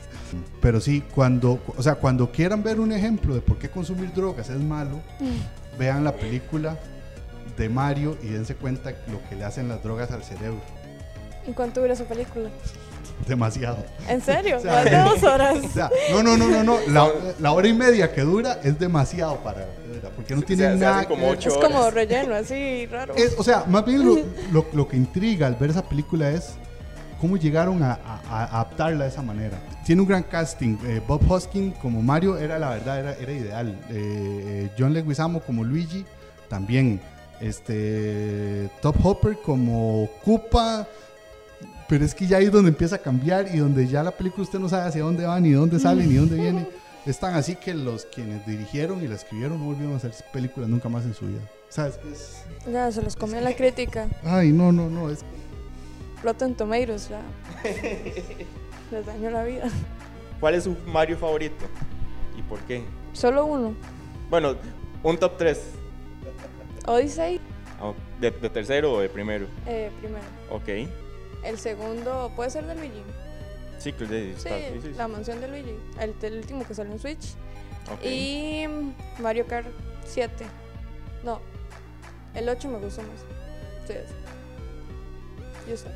Pero 0.62 0.80
sí, 0.80 1.02
cuando, 1.14 1.60
o 1.76 1.82
sea, 1.82 1.96
cuando 1.96 2.32
quieran 2.32 2.62
ver 2.62 2.80
un 2.80 2.92
ejemplo 2.92 3.34
de 3.34 3.42
por 3.42 3.58
qué 3.58 3.68
consumir 3.68 4.12
drogas 4.14 4.48
es 4.48 4.60
malo, 4.60 5.00
vean 5.80 6.04
la 6.04 6.12
película 6.12 6.76
de 7.56 7.68
Mario 7.70 8.16
y 8.22 8.26
dense 8.28 8.54
cuenta 8.54 8.90
lo 9.10 9.18
que 9.28 9.34
le 9.34 9.44
hacen 9.44 9.66
las 9.68 9.82
drogas 9.82 10.10
al 10.10 10.22
cerebro. 10.22 10.60
¿En 11.46 11.54
cuánto 11.54 11.80
dura 11.80 11.94
esa 11.94 12.04
película? 12.04 12.50
Demasiado. 13.26 13.78
¿En 14.06 14.20
serio? 14.20 14.56
O 14.58 14.60
sea, 14.60 14.72
Más 14.72 14.84
de 14.84 14.96
dos 14.98 15.22
horas. 15.22 15.58
O 15.64 15.68
sea, 15.70 15.90
no, 16.12 16.22
no, 16.22 16.36
no, 16.36 16.48
no, 16.48 16.62
no. 16.62 16.78
La, 16.88 17.08
la 17.38 17.52
hora 17.52 17.66
y 17.66 17.72
media 17.72 18.12
que 18.12 18.20
dura 18.20 18.60
es 18.62 18.78
demasiado 18.78 19.36
para 19.38 19.66
porque 20.16 20.34
no 20.34 20.42
tiene 20.42 20.76
nada. 20.76 21.04
como 21.06 21.32
que 21.32 21.48
Es 21.48 21.54
horas. 21.56 21.70
como 21.70 21.90
relleno, 21.90 22.34
así 22.34 22.84
raro. 22.86 23.14
Es- 23.16 23.34
o 23.38 23.42
sea, 23.42 23.64
más 23.66 23.84
bien 23.86 24.04
lo, 24.04 24.16
lo- 24.52 24.66
lo 24.74 24.86
que 24.88 24.96
intriga 24.98 25.46
al 25.46 25.54
ver 25.56 25.70
esa 25.70 25.82
película 25.82 26.30
es 26.30 26.54
cómo 27.20 27.36
llegaron 27.36 27.82
a, 27.82 27.92
a- 27.92 28.20
a 28.28 28.44
adaptarla 28.44 29.04
de 29.04 29.10
esa 29.10 29.22
manera. 29.22 29.58
Tiene 29.84 30.02
un 30.02 30.08
gran 30.08 30.22
casting. 30.22 30.76
Eh, 30.84 31.00
Bob 31.06 31.22
Hoskin 31.30 31.72
como 31.72 32.02
Mario 32.02 32.38
era 32.38 32.58
la 32.58 32.70
verdad, 32.70 32.98
era, 33.00 33.14
era 33.14 33.32
ideal. 33.32 33.78
Eh, 33.90 34.70
John 34.78 34.92
Leguizamo 34.92 35.40
como 35.40 35.62
Luigi 35.64 36.04
también. 36.48 37.00
Este 37.40 38.70
Top 38.80 38.96
Hopper 39.04 39.36
como 39.44 40.08
Koopa. 40.24 40.86
Pero 41.88 42.04
es 42.04 42.14
que 42.14 42.26
ya 42.26 42.36
ahí 42.36 42.44
es 42.46 42.52
donde 42.52 42.68
empieza 42.70 42.96
a 42.96 42.98
cambiar 42.98 43.48
y 43.52 43.58
donde 43.58 43.86
ya 43.88 44.02
la 44.04 44.12
película 44.12 44.44
usted 44.44 44.60
no 44.60 44.68
sabe 44.68 44.88
hacia 44.88 45.02
dónde 45.02 45.26
va, 45.26 45.40
ni 45.40 45.50
dónde 45.50 45.78
sale, 45.80 46.06
ni 46.06 46.14
dónde 46.14 46.36
viene. 46.36 46.66
Es 47.06 47.18
tan 47.18 47.32
así 47.34 47.56
que 47.56 47.72
los 47.72 48.04
quienes 48.04 48.46
dirigieron 48.46 49.02
y 49.02 49.08
la 49.08 49.14
escribieron 49.14 49.58
no 49.58 49.64
volvieron 49.64 49.94
a 49.94 49.96
hacer 49.96 50.12
películas 50.34 50.68
nunca 50.68 50.90
más 50.90 51.02
en 51.06 51.14
su 51.14 51.26
vida. 51.26 51.40
¿Sabes? 51.70 51.98
Es, 52.12 52.42
Ya, 52.70 52.92
se 52.92 53.00
los 53.00 53.16
comió 53.16 53.40
la 53.40 53.54
crítica. 53.56 54.06
Ay, 54.22 54.52
no, 54.52 54.70
no, 54.70 54.90
no. 54.90 55.08
Es, 55.08 55.20
Rotten 56.22 56.54
Tomatoes, 56.54 57.08
ya. 57.08 57.22
Les 58.90 59.06
dañó 59.06 59.30
la 59.30 59.44
vida. 59.44 59.64
¿Cuál 60.40 60.54
es 60.54 60.64
su 60.64 60.76
Mario 60.86 61.16
favorito? 61.16 61.64
¿Y 62.36 62.42
por 62.42 62.58
qué? 62.60 62.82
Solo 63.12 63.44
uno. 63.46 63.74
Bueno, 64.28 64.56
un 65.02 65.18
top 65.18 65.36
3. 65.38 65.60
Odyssey, 66.86 67.40
¿De, 68.20 68.30
de 68.30 68.50
tercero 68.50 68.92
o 68.94 69.00
de 69.00 69.08
primero? 69.08 69.46
eh, 69.66 69.90
primero. 70.00 70.24
Ok. 70.50 70.90
El 71.44 71.58
segundo 71.58 72.30
puede 72.36 72.50
ser 72.50 72.66
de 72.66 72.74
Luigi. 72.74 73.02
Sí, 73.78 73.92
de- 73.92 74.34
Sí, 74.36 74.48
sí, 74.82 74.92
la 74.96 75.08
mansión 75.08 75.40
de 75.40 75.48
Luigi. 75.48 75.74
El, 75.98 76.14
el 76.22 76.38
último 76.38 76.66
que 76.66 76.74
salió 76.74 76.92
en 76.92 76.98
Switch. 76.98 77.34
Ok. 77.92 78.04
Y 78.04 78.64
Mario 79.18 79.46
Kart 79.46 79.66
7. 80.04 80.44
No, 81.24 81.40
el 82.34 82.48
8 82.48 82.68
me 82.68 82.78
gustó 82.78 83.02
más. 83.02 83.20
Sí. 83.86 83.94
Yo 85.68 85.76
sé. 85.76 85.88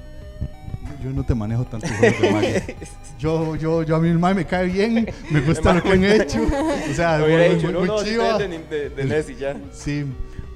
Yo 1.04 1.10
no 1.12 1.24
te 1.24 1.34
manejo 1.34 1.64
tanto 1.64 1.86
juegos 1.86 2.20
de 2.20 2.30
Mario. 2.30 2.50
Yo, 3.18 3.56
yo, 3.56 3.82
yo 3.84 3.96
a 3.96 4.00
mí 4.00 4.08
el 4.08 4.18
me 4.18 4.44
cae 4.44 4.66
bien, 4.66 5.06
me 5.30 5.40
gusta 5.40 5.72
lo 5.72 5.82
que 5.82 5.90
han 5.92 6.04
hecho. 6.04 6.40
O 6.42 6.94
sea, 6.94 7.16
Lo 7.18 7.26
hubiera 7.26 7.46
muy, 7.54 7.62
muy- 7.62 7.72
no, 7.72 7.78
muy 7.80 7.86
no, 7.88 8.04
chiva. 8.04 8.38
de, 8.38 8.48
de, 8.48 8.90
de 8.90 9.04
NES 9.04 9.30
y 9.30 9.34
ya. 9.36 9.56
Sí, 9.72 10.04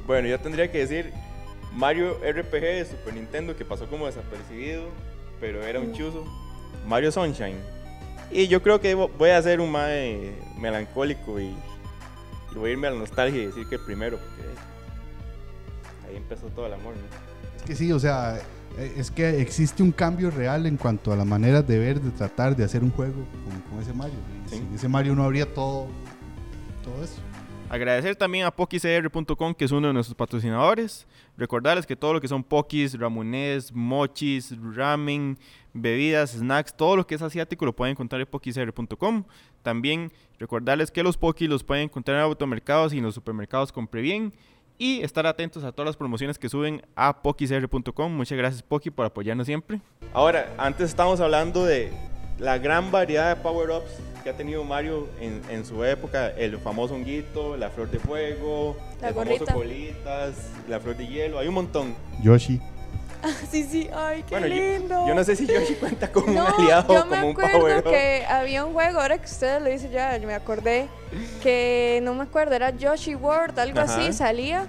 Bueno, 0.07 0.29
yo 0.29 0.39
tendría 0.41 0.71
que 0.71 0.79
decir 0.79 1.13
Mario 1.73 2.19
RPG 2.21 2.61
de 2.61 2.85
Super 2.85 3.15
Nintendo 3.15 3.57
que 3.57 3.65
pasó 3.65 3.89
como 3.89 4.07
desapercibido, 4.07 4.85
pero 5.41 5.63
era 5.65 5.79
un 5.81 5.93
chuzo. 5.95 6.25
Mario 6.87 7.11
Sunshine. 7.13 7.57
Y 8.31 8.49
yo 8.49 8.61
creo 8.63 8.81
que 8.81 8.95
vo- 8.97 9.11
voy 9.17 9.31
a 9.31 9.39
hacer 9.39 9.61
un 9.61 9.71
mae 9.71 10.35
melancólico 10.59 11.41
y, 11.41 11.45
y 11.47 12.55
voy 12.55 12.71
a 12.71 12.73
irme 12.73 12.89
a 12.89 12.91
la 12.91 12.99
nostalgia 12.99 13.43
y 13.43 13.47
decir 13.47 13.67
que 13.69 13.77
el 13.77 13.81
primero, 13.83 14.19
porque 14.19 14.43
ahí 16.11 16.17
empezó 16.17 16.47
todo 16.49 16.67
el 16.67 16.75
amor, 16.75 16.95
¿no? 16.95 17.03
es 17.59 17.63
que 17.63 17.75
sí, 17.75 17.91
o 17.93 17.99
sea, 17.99 18.39
es 18.79 19.11
que 19.11 19.41
existe 19.41 19.83
un 19.83 19.93
cambio 19.93 20.31
real 20.31 20.67
en 20.67 20.77
cuanto 20.77 21.12
a 21.12 21.17
las 21.17 21.27
maneras 21.27 21.67
de 21.67 21.79
ver, 21.79 22.01
de 22.01 22.11
tratar, 22.11 22.57
de 22.57 22.64
hacer 22.64 22.83
un 22.83 22.91
juego 22.91 23.25
con, 23.45 23.61
con 23.62 23.81
ese 23.81 23.93
Mario. 23.93 24.19
Sí. 24.47 24.57
Sin 24.57 24.75
ese 24.75 24.88
Mario 24.88 25.14
no 25.14 25.25
habría 25.25 25.53
todo, 25.53 25.88
todo 26.83 27.03
eso. 27.03 27.21
Agradecer 27.71 28.17
también 28.17 28.47
a 28.47 28.51
PokiCR.com, 28.51 29.55
que 29.55 29.67
es 29.67 29.73
uno 29.73 29.88
de 29.88 29.93
nuestros 29.93 30.14
patrocinadores. 30.14 31.07
Recordarles 31.37 31.87
que 31.87 31.97
todo 31.97 32.14
lo 32.14 32.21
que 32.21 32.27
son 32.29 32.43
Pokis, 32.43 32.99
Ramones, 32.99 33.73
Mochis, 33.75 34.55
Ramen, 34.75 35.38
bebidas, 35.75 36.31
snacks, 36.31 36.75
todo 36.75 36.97
lo 36.97 37.07
que 37.07 37.14
es 37.14 37.23
asiático 37.23 37.67
lo 37.67 37.77
pueden 37.77 37.93
encontrar 37.93 38.23
en 38.23 38.27
PokiCR.com. 38.27 39.25
También 39.62 40.11
recordarles 40.38 40.91
que 40.91 41.03
los 41.03 41.19
Pokis 41.19 41.49
los 41.49 41.62
pueden 41.62 41.85
encontrar 41.85 42.17
en 42.17 42.23
automercados 42.23 42.95
y 42.95 42.99
en 42.99 43.05
los 43.05 43.14
supermercados 43.14 43.71
Compre 43.71 44.01
Bien. 44.01 44.33
Y 44.79 45.03
estar 45.03 45.27
atentos 45.27 45.64
a 45.64 45.73
todas 45.73 45.87
las 45.87 45.97
promociones 45.97 46.38
que 46.38 46.49
suben 46.49 46.83
a 46.95 47.21
PokiCR.com. 47.21 48.12
Muchas 48.12 48.38
gracias 48.38 48.62
Poki 48.62 48.91
por 48.91 49.05
apoyarnos 49.05 49.47
siempre. 49.47 49.81
Ahora, 50.14 50.55
antes 50.57 50.88
estábamos 50.88 51.21
hablando 51.21 51.67
de 51.67 51.91
la 52.38 52.59
gran 52.59 52.93
variedad 52.93 53.35
de 53.35 53.43
power-ups 53.43 53.91
que 54.23 54.31
ha 54.31 54.37
tenido 54.37 54.62
Mario 54.62 55.09
en, 55.21 55.43
en 55.51 55.64
su 55.64 55.83
época. 55.85 56.31
El 56.31 56.59
famoso 56.59 56.95
honguito, 56.95 57.57
la 57.57 57.71
flor 57.71 57.91
de 57.91 57.99
fuego, 57.99 58.77
La 59.01 59.09
el 59.09 59.14
famoso 59.14 59.47
colitas, 59.47 60.53
la 60.69 60.79
flor 60.79 60.97
de 60.97 61.09
hielo. 61.09 61.41
Hay 61.41 61.49
un 61.49 61.55
montón. 61.55 61.95
Yoshi. 62.23 62.61
Sí, 63.51 63.65
sí, 63.65 63.89
ay, 63.95 64.23
qué 64.23 64.31
Bueno, 64.39 64.47
yo, 64.47 64.55
lindo. 64.55 65.07
yo 65.07 65.15
no 65.15 65.25
sé 65.25 65.35
si 65.37 65.47
Yoshi 65.47 65.75
cuenta 65.75 66.11
como 66.13 66.27
No, 66.33 66.45
un 66.47 66.53
aliado 66.63 66.95
yo 66.95 67.01
o 67.01 67.03
como 67.09 67.17
me 67.21 67.27
un 67.29 67.35
power 67.35 67.55
acuerdo 67.57 67.91
que 67.91 68.25
había 68.29 68.65
un 68.65 68.73
juego, 68.73 69.01
ahora 69.01 69.19
que 69.19 69.27
ustedes 69.27 69.63
lo 69.63 69.69
dicen 69.69 69.91
ya, 69.91 70.17
yo 70.17 70.27
me 70.27 70.35
acordé, 70.35 70.89
que 71.43 72.01
no 72.03 72.15
me 72.15 72.25
acuerdo, 72.25 72.55
era 72.55 72.71
Yoshi 72.71 73.15
World, 73.15 73.59
algo 73.59 73.81
Ajá. 73.81 73.97
así, 74.01 74.13
salía. 74.13 74.67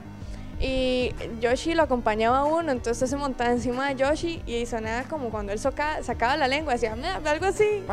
Y 0.61 1.13
Yoshi 1.39 1.73
lo 1.73 1.83
acompañaba 1.83 2.39
a 2.39 2.43
uno, 2.43 2.71
entonces 2.73 3.09
se 3.09 3.15
montaba 3.15 3.49
encima 3.51 3.87
de 3.89 3.95
Yoshi 3.95 4.41
y 4.45 4.65
sonaba 4.65 5.03
como 5.03 5.29
cuando 5.29 5.53
él 5.53 5.59
soca- 5.59 6.03
sacaba 6.03 6.35
la 6.35 6.49
lengua, 6.49 6.73
decía 6.73 6.97
algo 7.25 7.45
así. 7.45 7.83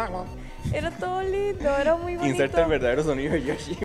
Era 0.73 0.91
todo 0.91 1.23
lindo, 1.23 1.77
era 1.79 1.95
muy 1.95 2.17
bonito. 2.17 2.33
Inserta 2.35 2.63
el 2.63 2.69
verdadero 2.71 3.05
sonido 3.05 3.35
de 3.35 3.43
Yoshi. 3.45 3.79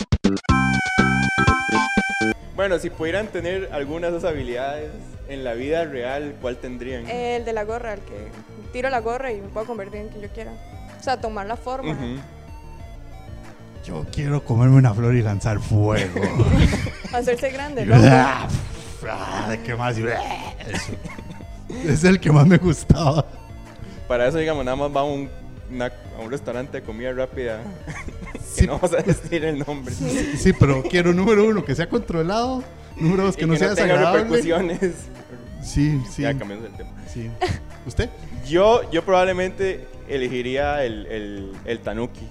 Bueno, 2.56 2.80
si 2.80 2.90
pudieran 2.90 3.28
tener 3.28 3.70
algunas 3.72 4.12
de 4.12 4.18
esas 4.18 4.32
habilidades 4.32 4.92
en 5.32 5.44
la 5.44 5.54
vida 5.54 5.86
real, 5.86 6.36
¿cuál 6.42 6.58
tendrían? 6.58 7.10
El 7.10 7.46
de 7.46 7.54
la 7.54 7.64
gorra, 7.64 7.94
el 7.94 8.00
que 8.02 8.28
tiro 8.74 8.90
la 8.90 9.00
gorra 9.00 9.32
y 9.32 9.42
me 9.42 9.48
puedo 9.48 9.66
convertir 9.66 10.02
en 10.02 10.08
quien 10.10 10.22
yo 10.22 10.30
quiera. 10.30 10.52
O 11.00 11.04
sea, 11.04 11.20
tomar 11.20 11.46
la 11.48 11.56
forma. 11.58 11.96
Yo 13.86 14.06
quiero 14.14 14.44
comerme 14.46 14.76
una 14.78 14.94
flor 14.94 15.16
y 15.16 15.22
lanzar 15.24 15.60
fuego. 15.60 16.22
Hacerse 17.14 17.50
grande, 17.50 17.86
¿no? 17.86 17.96
Ah, 19.10 19.56
¿Qué 19.66 19.74
más? 19.74 19.98
Eso. 19.98 20.12
Es 21.88 22.04
el 22.04 22.20
que 22.20 22.32
más 22.32 22.46
me 22.46 22.58
gustaba. 22.58 23.26
Para 24.08 24.28
eso, 24.28 24.38
digamos, 24.38 24.64
nada 24.64 24.78
más 24.78 24.96
va 24.96 25.02
a 25.02 25.06
un, 25.06 25.28
una- 25.72 25.88
a 25.88 26.22
un 26.24 26.30
restaurante 26.30 26.80
de 26.82 26.84
comida 26.86 27.12
rápida. 27.12 27.62
que 28.34 28.40
Sí. 28.62 28.68
no 28.68 28.74
vamos 28.74 28.94
a 28.94 28.98
decir 29.02 29.44
el 29.44 29.58
nombre. 29.58 29.96
Sí, 29.96 30.54
pero 30.54 30.84
quiero 30.84 31.14
número 31.14 31.46
uno, 31.48 31.66
que 31.66 31.74
sea 31.74 31.90
controlado. 31.90 32.64
Número 32.96 33.24
dos, 33.24 33.36
Y 33.36 33.40
que 33.40 33.48
no 33.48 33.56
sea 33.56 33.74
tenga 33.74 33.88
desagradable. 33.88 34.24
repercusiones. 34.24 34.94
Sí, 35.62 36.02
sí. 36.10 36.24
Ya 36.24 36.38
cambiamos 36.38 36.66
el 36.66 36.74
tema. 36.74 36.90
sí. 37.08 37.30
¿Usted? 37.86 38.10
Yo, 38.48 38.90
yo 38.92 39.04
probablemente 39.04 39.88
elegiría 40.08 40.84
el, 40.84 41.06
el, 41.08 41.52
el 41.66 41.80
tanuki. 41.80 42.28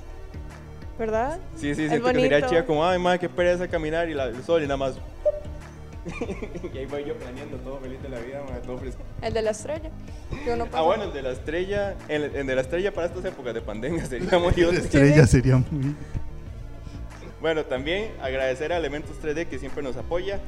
¿Verdad? 0.99 1.39
Sí, 1.57 1.75
sí, 1.75 1.89
siento 1.89 2.09
que 2.13 2.21
sería 2.21 2.47
chida 2.47 2.65
como, 2.67 2.87
ay, 2.87 2.99
madre, 2.99 3.19
qué 3.19 3.29
pereza 3.29 3.67
caminar 3.67 4.09
y 4.09 4.15
la, 4.15 4.27
el 4.27 4.43
sol 4.45 4.61
y 4.63 4.67
nada 4.67 4.77
más. 4.77 4.95
y 6.75 6.79
ahí 6.79 6.87
voy 6.87 7.05
yo 7.05 7.15
planeando 7.17 7.57
todo 7.59 7.79
feliz 7.81 8.01
de 8.03 8.09
la 8.11 8.19
vida, 8.21 8.43
madre, 8.45 8.61
todo 8.65 8.79
fresco. 8.79 9.03
El 9.23 9.33
de 9.35 9.43
la 9.43 9.51
estrella. 9.51 9.91
Que 10.45 10.53
uno 10.53 10.69
Ah, 10.73 10.83
bueno, 10.83 11.05
el 11.05 11.13
de 11.13 11.23
la 11.23 11.31
estrella, 11.33 11.95
el, 12.09 12.25
el 12.37 12.47
de 12.47 12.55
la 12.55 12.61
estrella 12.61 12.93
para 12.93 13.07
estas 13.09 13.25
épocas 13.25 13.55
de 13.55 13.61
pandemia 13.63 14.05
sería 14.07 14.39
muy 14.39 14.53
La 14.55 14.69
útil. 14.69 14.79
estrella 14.81 15.27
sería 15.27 15.57
muy. 15.57 15.95
Bueno, 17.41 17.65
también 17.65 18.13
agradecer 18.21 18.73
a 18.73 18.77
Elementos 18.77 19.17
3D 19.23 19.47
que 19.47 19.59
siempre 19.59 19.83
nos 19.83 19.97
apoya. 19.97 20.39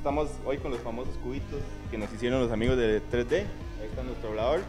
Estamos 0.00 0.30
hoy 0.46 0.56
con 0.56 0.70
los 0.70 0.80
famosos 0.80 1.14
cubitos 1.18 1.60
que 1.90 1.98
nos 1.98 2.10
hicieron 2.10 2.40
los 2.40 2.50
amigos 2.50 2.78
de 2.78 3.02
3D. 3.02 3.34
Ahí 3.34 3.86
está 3.86 4.02
nuestro 4.02 4.30
hablador, 4.30 4.60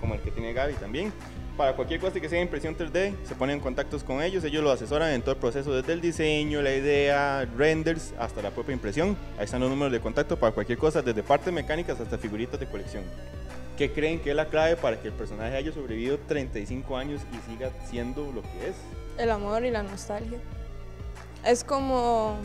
como 0.00 0.14
el 0.14 0.20
que 0.22 0.30
tiene 0.30 0.54
Gaby 0.54 0.72
también. 0.76 1.12
Para 1.58 1.76
cualquier 1.76 2.00
cosa 2.00 2.18
que 2.18 2.26
sea 2.26 2.40
impresión 2.40 2.74
3D, 2.74 3.14
se 3.22 3.34
ponen 3.34 3.56
en 3.56 3.60
contactos 3.60 4.02
con 4.02 4.22
ellos. 4.22 4.44
Ellos 4.44 4.64
lo 4.64 4.70
asesoran 4.70 5.12
en 5.12 5.20
todo 5.20 5.32
el 5.32 5.36
proceso, 5.36 5.74
desde 5.74 5.92
el 5.92 6.00
diseño, 6.00 6.62
la 6.62 6.74
idea, 6.74 7.46
renders, 7.54 8.14
hasta 8.18 8.40
la 8.40 8.50
propia 8.50 8.72
impresión. 8.72 9.14
Ahí 9.36 9.44
están 9.44 9.60
los 9.60 9.68
números 9.68 9.92
de 9.92 10.00
contacto 10.00 10.38
para 10.38 10.52
cualquier 10.52 10.78
cosa, 10.78 11.02
desde 11.02 11.22
partes 11.22 11.52
mecánicas 11.52 12.00
hasta 12.00 12.16
figuritas 12.16 12.58
de 12.58 12.66
colección. 12.66 13.04
¿Qué 13.76 13.92
creen 13.92 14.20
que 14.20 14.30
es 14.30 14.36
la 14.36 14.48
clave 14.48 14.76
para 14.76 14.98
que 15.02 15.08
el 15.08 15.14
personaje 15.14 15.54
haya 15.54 15.70
sobrevivido 15.70 16.18
35 16.26 16.96
años 16.96 17.20
y 17.30 17.50
siga 17.50 17.70
siendo 17.90 18.32
lo 18.32 18.40
que 18.40 18.70
es? 18.70 18.76
El 19.18 19.32
amor 19.32 19.66
y 19.66 19.70
la 19.70 19.82
nostalgia. 19.82 20.38
Es 21.44 21.62
como. 21.62 22.38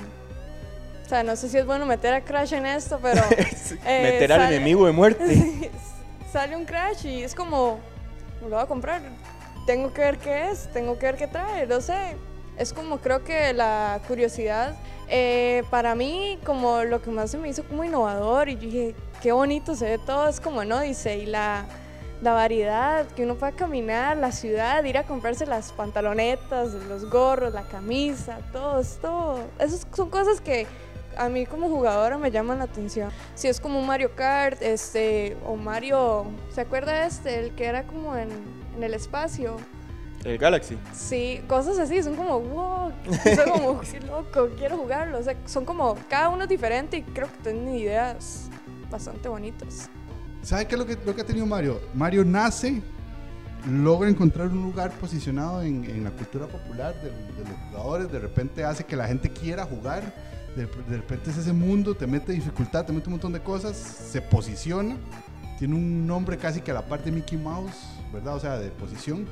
Sea, 1.14 1.22
no 1.22 1.36
sé 1.36 1.48
si 1.48 1.60
es 1.60 1.66
bueno 1.68 1.86
meter 1.86 2.12
a 2.12 2.22
Crash 2.22 2.54
en 2.54 2.66
esto, 2.66 2.98
pero. 3.00 3.22
eh, 3.86 4.14
Meter 4.14 4.34
al 4.34 4.42
sale- 4.42 4.56
enemigo 4.56 4.88
de 4.88 4.94
muerte. 4.94 5.70
sale 6.32 6.56
un 6.56 6.66
Crash 6.66 7.06
y 7.06 7.22
es 7.22 7.36
como. 7.36 7.78
Lo 8.42 8.50
voy 8.50 8.60
a 8.60 8.66
comprar. 8.66 9.00
Tengo 9.68 9.94
que 9.94 10.02
ver 10.02 10.18
qué 10.18 10.50
es, 10.50 10.68
tengo 10.74 10.98
que 10.98 11.06
ver 11.06 11.16
qué 11.18 11.28
trae, 11.28 11.68
no 11.68 11.82
sé. 11.82 12.16
Es 12.58 12.74
como 12.74 12.98
creo 12.98 13.24
que 13.24 13.54
la 13.54 14.02
curiosidad. 14.08 14.76
eh, 15.08 15.62
para 15.70 15.94
mí, 15.94 16.40
como 16.44 16.84
lo 16.84 17.00
que 17.04 17.12
más 17.12 17.30
se 17.30 17.38
me 17.38 17.48
hizo 17.48 17.64
como 17.64 17.84
innovador 17.84 18.50
y 18.50 18.56
dije, 18.56 18.96
qué 19.22 19.32
bonito 19.34 19.76
se 19.76 19.86
ve 19.86 19.98
todo, 20.00 20.28
es 20.28 20.40
como 20.42 20.64
en 20.64 20.72
Odyssey, 20.72 21.28
la, 21.28 21.66
la 22.24 22.34
variedad, 22.34 23.06
que 23.16 23.24
uno 23.24 23.36
pueda 23.36 23.52
caminar, 23.52 24.18
la 24.18 24.32
ciudad, 24.32 24.84
ir 24.84 24.98
a 24.98 25.04
comprarse 25.04 25.46
las 25.46 25.72
pantalonetas, 25.74 26.74
los 26.90 27.08
gorros, 27.08 27.54
la 27.54 27.62
camisa, 27.68 28.40
todo, 28.52 28.80
es 28.82 28.98
todo. 29.00 29.40
Esas 29.60 29.86
son 29.96 30.10
cosas 30.10 30.42
que 30.42 30.66
a 31.18 31.30
mí 31.30 31.46
como 31.46 31.70
jugadora 31.70 32.18
me 32.18 32.32
llaman 32.32 32.60
la 32.60 32.66
atención. 32.66 33.10
Si 33.36 33.48
es 33.48 33.60
como 33.60 33.80
un 33.80 33.88
Mario 33.88 34.16
Kart, 34.16 34.62
este, 34.62 35.38
o 35.46 35.56
Mario, 35.56 36.26
¿se 36.52 36.62
acuerda 36.62 37.06
este? 37.06 37.40
El 37.40 37.56
que 37.56 37.66
era 37.66 37.84
como 37.84 38.16
en, 38.16 38.30
en 38.76 38.84
el 38.84 38.94
espacio. 38.94 39.58
El 40.24 40.38
Galaxy. 40.38 40.78
Sí, 40.94 41.42
cosas 41.48 41.78
así, 41.80 42.02
son 42.02 42.16
como, 42.16 42.40
wow, 42.40 42.92
son 43.36 43.52
como, 43.52 43.82
qué 43.82 44.00
loco, 44.02 44.50
quiero 44.58 44.78
jugarlo. 44.78 45.20
O 45.20 45.24
sea, 45.24 45.36
son 45.46 45.66
como, 45.66 45.98
cada 46.10 46.30
uno 46.30 46.44
es 46.44 46.50
diferente 46.50 46.98
y 46.98 47.04
creo 47.04 47.28
que 47.28 47.38
tienen 47.44 47.76
ideas 47.76 48.50
bastante 48.90 49.28
bonitas. 49.28 49.90
¿Sabe 50.42 50.68
qué 50.68 50.76
es 50.76 50.80
lo 50.80 50.86
que, 50.86 50.98
lo 51.06 51.16
que 51.16 51.22
ha 51.22 51.26
tenido 51.26 51.46
Mario? 51.46 51.82
Mario 51.94 52.24
nace, 52.24 52.82
logra 53.70 54.10
encontrar 54.10 54.48
un 54.48 54.64
lugar 54.64 54.92
posicionado 54.92 55.62
en, 55.62 55.84
en 55.86 56.04
la 56.04 56.12
cultura 56.12 56.48
popular 56.48 56.94
de, 57.02 57.10
de 57.10 57.50
los 57.50 57.58
jugadores, 57.70 58.12
de 58.12 58.20
repente 58.20 58.64
hace 58.64 58.84
que 58.86 58.96
la 58.96 59.08
gente 59.08 59.30
quiera 59.30 59.66
jugar, 59.66 60.14
de, 60.56 60.66
de 60.66 60.98
repente 60.98 61.30
es 61.32 61.38
ese 61.38 61.54
mundo, 61.54 61.96
te 61.96 62.06
mete 62.08 62.32
dificultad, 62.32 62.86
te 62.86 62.94
mete 62.94 63.08
un 63.08 63.14
montón 63.14 63.34
de 63.34 63.40
cosas, 63.42 63.76
se 63.76 64.22
posiciona, 64.22 64.98
tiene 65.60 65.76
un 65.76 66.06
nombre 66.06 66.38
casi 66.38 66.62
que 66.62 66.72
a 66.72 66.76
la 66.76 66.82
par 66.86 67.04
de 67.04 67.12
Mickey 67.12 67.38
Mouse, 67.38 67.76
¿verdad? 68.14 68.36
O 68.36 68.40
sea, 68.40 68.58
de 68.58 68.70
posición, 68.70 69.26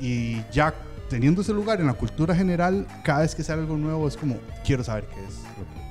y 0.00 0.40
ya 0.50 0.72
teniendo 1.10 1.42
ese 1.42 1.52
lugar 1.52 1.80
en 1.80 1.86
la 1.86 1.94
cultura 1.94 2.34
general, 2.34 2.86
cada 3.04 3.20
vez 3.20 3.34
que 3.34 3.42
sale 3.42 3.60
algo 3.62 3.76
nuevo 3.76 4.08
es 4.08 4.16
como, 4.16 4.36
quiero 4.64 4.82
saber 4.82 5.04
qué 5.06 5.24
es. 5.24 5.34
lo 5.58 5.64
que- 5.64 5.84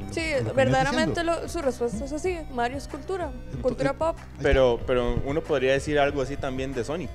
lo 0.00 0.06
lo 0.06 0.12
Sí, 0.12 0.20
lo 0.20 0.36
que 0.36 0.42
vienes 0.42 0.54
verdaderamente 0.56 1.48
su 1.48 1.62
respuesta 1.62 2.04
es 2.04 2.12
así, 2.12 2.38
Mario 2.54 2.78
es 2.78 2.88
cultura, 2.88 3.30
cultura 3.62 3.92
pop. 3.92 4.16
Pero, 4.42 4.80
pero 4.86 5.20
uno 5.24 5.40
podría 5.42 5.72
decir 5.72 5.98
algo 5.98 6.22
así 6.22 6.36
también 6.36 6.72
de 6.72 6.84
Sonic. 6.84 7.10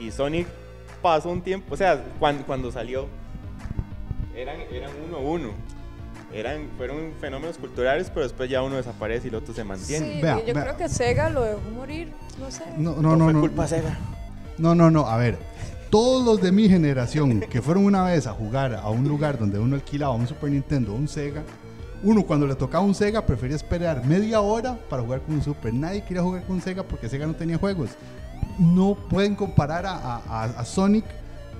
Y 0.00 0.10
Sonic 0.10 0.46
pasó 1.00 1.28
un 1.30 1.42
tiempo, 1.42 1.74
o 1.74 1.76
sea, 1.76 2.02
cuando, 2.18 2.44
cuando 2.46 2.70
salió, 2.72 3.06
eran, 4.34 4.60
eran 4.72 4.90
uno 5.06 5.16
a 5.16 5.20
uno. 5.20 5.48
Eran, 6.34 6.68
fueron 6.78 7.12
fenómenos 7.20 7.58
culturales, 7.58 8.08
pero 8.08 8.22
después 8.22 8.48
ya 8.48 8.62
uno 8.62 8.76
desaparece 8.76 9.26
y 9.26 9.30
el 9.30 9.34
otro 9.36 9.52
se 9.54 9.64
mantiene. 9.64 10.14
Sí, 10.14 10.20
Vea, 10.22 10.38
yo 10.44 10.54
vea. 10.54 10.62
creo 10.64 10.76
que 10.78 10.88
Sega 10.88 11.28
lo 11.28 11.42
dejó 11.42 11.60
morir, 11.76 12.12
no 12.40 12.50
sé. 12.50 12.62
No, 12.78 12.96
no, 12.96 13.16
no, 13.16 13.24
fue 13.24 13.32
no. 13.34 13.40
culpa 13.40 13.66
Sega. 13.68 13.98
No, 14.58 14.74
no, 14.74 14.90
no, 14.90 15.06
a 15.06 15.16
ver. 15.18 15.36
Todos 15.90 16.24
los 16.24 16.40
de 16.40 16.52
mi 16.52 16.70
generación 16.70 17.40
que 17.40 17.60
fueron 17.60 17.84
una 17.84 18.04
vez 18.04 18.26
a 18.26 18.32
jugar 18.32 18.74
a 18.74 18.88
un 18.88 19.06
lugar 19.06 19.38
donde 19.38 19.58
uno 19.58 19.74
alquilaba 19.76 20.14
un 20.14 20.26
Super 20.26 20.50
Nintendo 20.50 20.92
o 20.92 20.96
un 20.96 21.06
Sega, 21.06 21.42
uno 22.02 22.24
cuando 22.24 22.46
le 22.46 22.54
tocaba 22.54 22.82
un 22.82 22.94
Sega 22.94 23.26
prefería 23.26 23.56
esperar 23.56 24.02
media 24.06 24.40
hora 24.40 24.78
para 24.88 25.02
jugar 25.02 25.20
con 25.20 25.34
un 25.34 25.42
Super. 25.42 25.72
Nadie 25.74 26.02
quería 26.02 26.22
jugar 26.22 26.44
con 26.44 26.56
un 26.56 26.62
Sega 26.62 26.82
porque 26.82 27.10
Sega 27.10 27.26
no 27.26 27.34
tenía 27.34 27.58
juegos. 27.58 27.90
No 28.58 28.94
pueden 29.10 29.34
comparar 29.36 29.84
a, 29.84 29.92
a- 29.96 30.22
a- 30.26 30.44
a 30.44 30.64
Sonic 30.64 31.04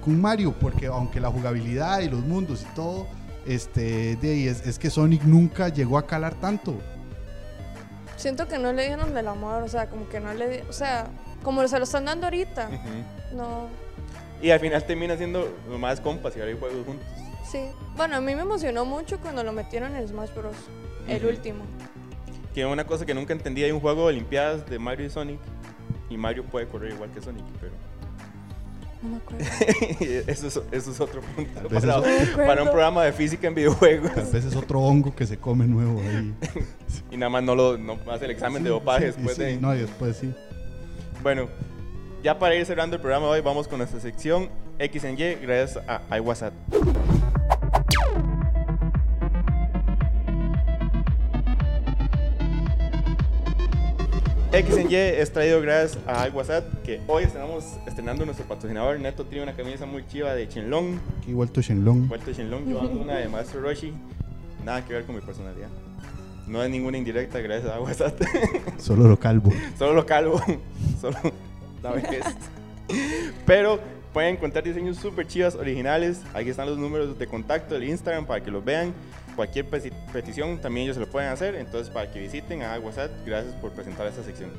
con 0.03 0.19
Mario 0.19 0.55
porque 0.59 0.87
aunque 0.87 1.21
la 1.21 1.29
jugabilidad 1.31 2.01
y 2.01 2.09
los 2.09 2.21
mundos 2.25 2.63
y 2.63 2.75
todo, 2.75 3.07
este, 3.47 4.17
de 4.17 4.31
ahí 4.33 4.49
es, 4.49 4.67
es 4.67 4.79
que 4.79 4.91
Sonic 4.91 5.23
nunca 5.25 5.69
llegó 5.69 5.99
a 5.99 6.07
calar 6.07 6.35
tanto. 6.35 6.75
Siento 8.17 8.47
que 8.47 8.59
no 8.59 8.73
le 8.73 8.87
dieron 8.87 9.15
del 9.15 9.27
amor, 9.29 9.63
o 9.63 9.69
sea, 9.69 9.89
como 9.89 10.09
que 10.09 10.21
no 10.21 10.33
le 10.33 10.63
o 10.69 10.73
sea, 10.73 11.07
como 11.43 11.67
se 11.67 11.79
lo 11.79 11.85
están 11.85 12.05
dando 12.05 12.27
ahorita. 12.27 12.71
No, 13.35 13.69
Y 14.41 14.51
al 14.51 14.61
final 14.61 14.85
termina 14.85 15.17
siendo 15.17 15.49
más 15.79 16.01
compas 16.01 16.37
y 16.37 16.41
ahora 16.41 16.53
hay 16.53 16.59
juegos 16.59 16.87
juntos. 16.87 17.07
sí. 17.51 17.61
Bueno, 17.97 18.17
a 18.17 18.21
mí 18.21 18.35
me 18.35 18.43
emocionó 18.43 18.85
mucho 18.85 19.19
cuando 19.21 19.43
lo 19.43 19.53
metieron 19.53 19.95
en 19.97 20.07
Smash 20.07 20.31
Bros. 20.35 20.57
El 21.09 21.27
último. 21.27 21.65
Que 22.55 22.65
una 22.65 22.87
cosa 22.87 23.05
que 23.05 23.15
nunca 23.15 23.33
entendí, 23.33 23.65
hay 23.65 23.73
un 23.73 23.81
juego 23.81 24.03
de 24.03 24.09
Olimpiadas 24.15 24.65
de 24.69 24.79
Mario 24.79 25.07
y 25.07 25.11
Sonic. 25.11 25.41
Y 26.11 26.17
Mario 26.17 26.45
puede 26.45 26.69
correr 26.69 26.93
igual 26.93 27.11
que 27.11 27.21
Sonic, 27.21 27.45
pero 27.61 27.73
No 29.03 29.09
me 29.09 29.17
acuerdo. 29.17 29.45
eso, 30.29 30.47
es, 30.47 30.61
eso 30.71 30.91
es 30.93 31.01
otro 31.01 31.21
punto 31.21 31.69
vez 31.69 31.85
para, 32.37 32.55
No 32.57 32.63
un 32.63 32.71
programa 32.71 33.05
de 33.05 33.13
física 33.13 33.49
en 33.49 33.55
videojuegos. 33.55 34.15
Tal 34.15 34.27
vez 34.27 34.45
es 34.45 34.55
otro 34.55 34.81
hongo 34.81 35.15
que 35.15 35.27
se 35.27 35.39
come 35.39 35.67
nuevo 35.67 36.01
ahí. 36.01 36.35
Y 37.11 37.17
nada 37.17 37.29
más 37.29 37.43
no, 37.43 37.55
lo, 37.55 37.77
no 37.77 37.99
hace 38.11 38.25
el 38.25 38.31
examen 38.31 38.63
de 38.63 38.71
dopaje 38.71 39.13
Sí, 39.13 39.17
después 39.17 39.37
sí, 39.37 39.43
de... 39.43 39.57
No, 39.59 39.75
y 39.75 39.81
después 39.81 40.17
sí. 40.17 40.33
Bueno, 41.23 41.49
ya 42.23 42.39
para 42.39 42.55
ir 42.55 42.65
cerrando 42.65 42.97
el 42.97 43.03
programa 43.03 43.27
de 43.27 43.33
hoy, 43.33 43.41
vamos 43.41 43.69
con 43.69 43.79
nuestra 43.79 44.01
sección 44.01 44.49
X 44.79 45.05
en 45.05 45.19
Y, 45.19 45.35
gracias 45.43 45.83
a 45.87 46.17
iWhatsApp. 46.17 46.55
X 54.53 54.77
en 54.77 54.91
Y 54.91 54.95
es 54.97 55.33
traído 55.33 55.63
gracias 55.63 55.99
a 56.07 56.29
iWhatsApp, 56.29 56.83
que 56.83 57.01
hoy 57.07 57.25
estamos 57.25 57.65
estrenando 57.87 58.27
nuestro 58.27 58.47
patrocinador. 58.47 59.01
Neto 59.01 59.25
tiene 59.25 59.45
una 59.45 59.55
camisa 59.55 59.87
muy 59.87 60.07
chiva 60.07 60.35
de 60.35 60.47
Shenlong, 60.47 60.99
Aquí 61.21 61.33
vuelto 61.33 61.63
Shenlong. 61.63 62.07
vuelto 62.07 62.33
Shenlong, 62.33 62.69
yo 62.69 62.83
ando 62.83 63.01
una 63.01 63.17
de 63.17 63.29
Maestro 63.29 63.63
Roshi. 63.63 63.95
Nada 64.63 64.85
que 64.85 64.93
ver 64.93 65.05
con 65.05 65.15
mi 65.15 65.23
personalidad. 65.23 65.69
No 66.47 66.63
es 66.63 66.69
ninguna 66.69 66.99
indirecta, 66.99 67.39
gracias 67.41 67.73
a 67.73 67.81
WhatsApp. 67.81 68.21
Solo 68.79 69.09
lo 69.09 69.19
calvo. 69.19 69.51
Solo 69.79 69.95
lo 69.95 70.05
calvo. 70.05 70.39
Solo 71.01 71.17
la 71.83 71.93
vejez. 71.93 72.25
Pero 73.47 73.81
pueden 74.13 74.35
encontrar 74.37 74.65
diseños 74.65 74.99
súper 74.99 75.27
chivas, 75.27 75.55
originales. 75.55 76.21
Aquí 76.35 76.51
están 76.51 76.69
los 76.69 76.77
números 76.77 77.19
de 77.19 77.27
contacto 77.27 77.73
del 77.75 77.85
Instagram 77.85 78.27
para 78.27 78.43
que 78.43 78.51
los 78.51 78.63
vean. 78.63 78.93
Cualquier 79.37 79.69
peti- 79.71 79.93
petición 80.13 80.59
también 80.61 80.85
ellos 80.85 80.97
se 80.97 81.01
lo 81.01 81.11
pueden 81.11 81.31
hacer. 81.31 81.55
Entonces, 81.55 81.89
para 81.93 82.11
que 82.11 82.21
visiten 82.21 82.63
a 82.63 82.79
WhatsApp, 82.79 83.11
gracias 83.25 83.55
por 83.55 83.73
presentar 83.73 84.07
esta 84.07 84.23
sección. 84.23 84.51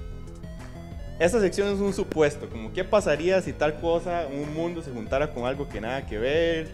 Esta 1.19 1.39
sección 1.39 1.73
es 1.73 1.79
un 1.79 1.93
supuesto, 1.93 2.49
como 2.49 2.73
qué 2.73 2.83
pasaría 2.83 3.39
si 3.41 3.53
tal 3.53 3.79
cosa, 3.79 4.27
un 4.27 4.51
mundo 4.53 4.81
se 4.81 4.91
juntara 4.91 5.31
con 5.31 5.45
algo 5.45 5.69
que 5.69 5.79
nada 5.79 6.05
que 6.07 6.17
ver, 6.17 6.67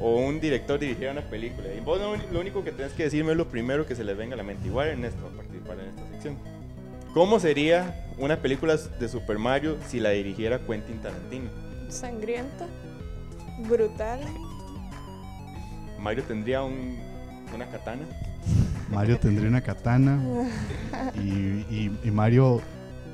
o 0.00 0.16
un 0.16 0.40
director 0.40 0.78
dirigiera 0.78 1.10
una 1.12 1.22
película. 1.28 1.66
Y 1.74 1.80
vos 1.80 1.98
lo, 2.00 2.16
lo 2.32 2.40
único 2.40 2.62
que 2.62 2.70
tenés 2.70 2.92
que 2.92 3.02
decirme 3.04 3.32
es 3.32 3.36
lo 3.36 3.48
primero 3.48 3.84
que 3.84 3.96
se 3.96 4.04
les 4.04 4.16
venga 4.16 4.34
a 4.34 4.36
la 4.36 4.44
mente. 4.44 4.68
Igual 4.68 4.88
Ernesto 4.88 5.22
va 5.24 5.28
a 5.30 5.36
participar 5.36 5.78
en 5.80 5.86
esta 5.88 6.06
sección. 6.12 6.36
¿Cómo 7.12 7.40
sería 7.40 8.06
una 8.16 8.36
película 8.40 8.76
de 8.76 9.08
Super 9.08 9.38
Mario 9.38 9.76
si 9.88 9.98
la 9.98 10.10
dirigiera 10.10 10.60
Quentin 10.60 11.00
Tarantino? 11.02 11.50
Sangrienta, 11.88 12.66
brutal. 13.68 14.20
Mario 15.98 16.22
tendría 16.24 16.62
un- 16.62 16.96
una 17.54 17.66
katana. 17.66 18.02
Mario 18.90 19.18
tendría 19.18 19.48
una 19.48 19.60
katana 19.62 20.20
y, 21.16 21.28
y- 21.74 21.98
y 22.04 22.10
Mario 22.10 22.60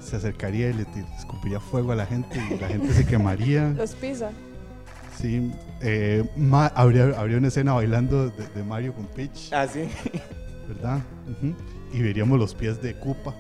se 0.01 0.17
acercaría 0.17 0.71
y 0.71 0.73
le 0.75 0.87
escupiría 1.19 1.61
fuego 1.61 1.93
a 1.93 1.97
la 1.97 2.07
gente 2.07 2.41
y 2.51 2.59
la 2.59 2.69
gente 2.69 2.93
se 2.93 3.07
quemaría. 3.07 3.69
Los 3.77 3.95
pisa. 3.95 4.31
Sí, 5.19 5.53
eh, 5.83 6.25
Ma- 6.37 6.73
habría, 6.75 7.13
habría 7.19 7.37
una 7.39 7.49
escena 7.49 7.75
bailando 7.75 8.31
de, 8.31 8.47
de 8.49 8.63
Mario 8.65 8.95
con 8.95 9.07
Peach, 9.07 9.53
Ah, 9.53 9.67
sí. 9.67 9.89
¿verdad? 10.69 11.01
Ujú. 11.31 11.55
Y 11.93 12.01
veríamos 12.03 12.39
los 12.39 12.55
pies 12.55 12.81
de 12.81 12.99
Koopa. 12.99 13.35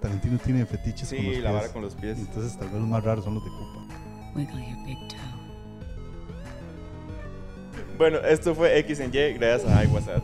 Tarantino 0.00 0.38
tiene 0.38 0.64
fetiches 0.64 1.08
con 1.08 1.18
los 1.18 1.24
Sí, 1.26 1.30
pies. 1.32 1.42
la 1.44 1.50
vara 1.52 1.68
con 1.72 1.82
los 1.82 1.94
pies. 1.94 2.18
Entonces 2.18 2.56
tal 2.58 2.68
vez 2.68 2.78
los 2.80 2.88
más 2.88 3.02
raros 3.04 3.24
son 3.24 3.34
los 3.34 3.44
de 3.44 3.50
Koopa. 3.50 3.84
Wiggle 4.34 4.60
your 4.60 4.84
big 4.86 4.98
toe. 5.08 5.17
Bueno, 7.98 8.18
esto 8.18 8.54
fue 8.54 8.78
X 8.78 9.00
en 9.00 9.10
Y 9.12 9.32
gracias 9.34 9.70
a 9.72 9.84
iWhatsApp. 9.84 10.22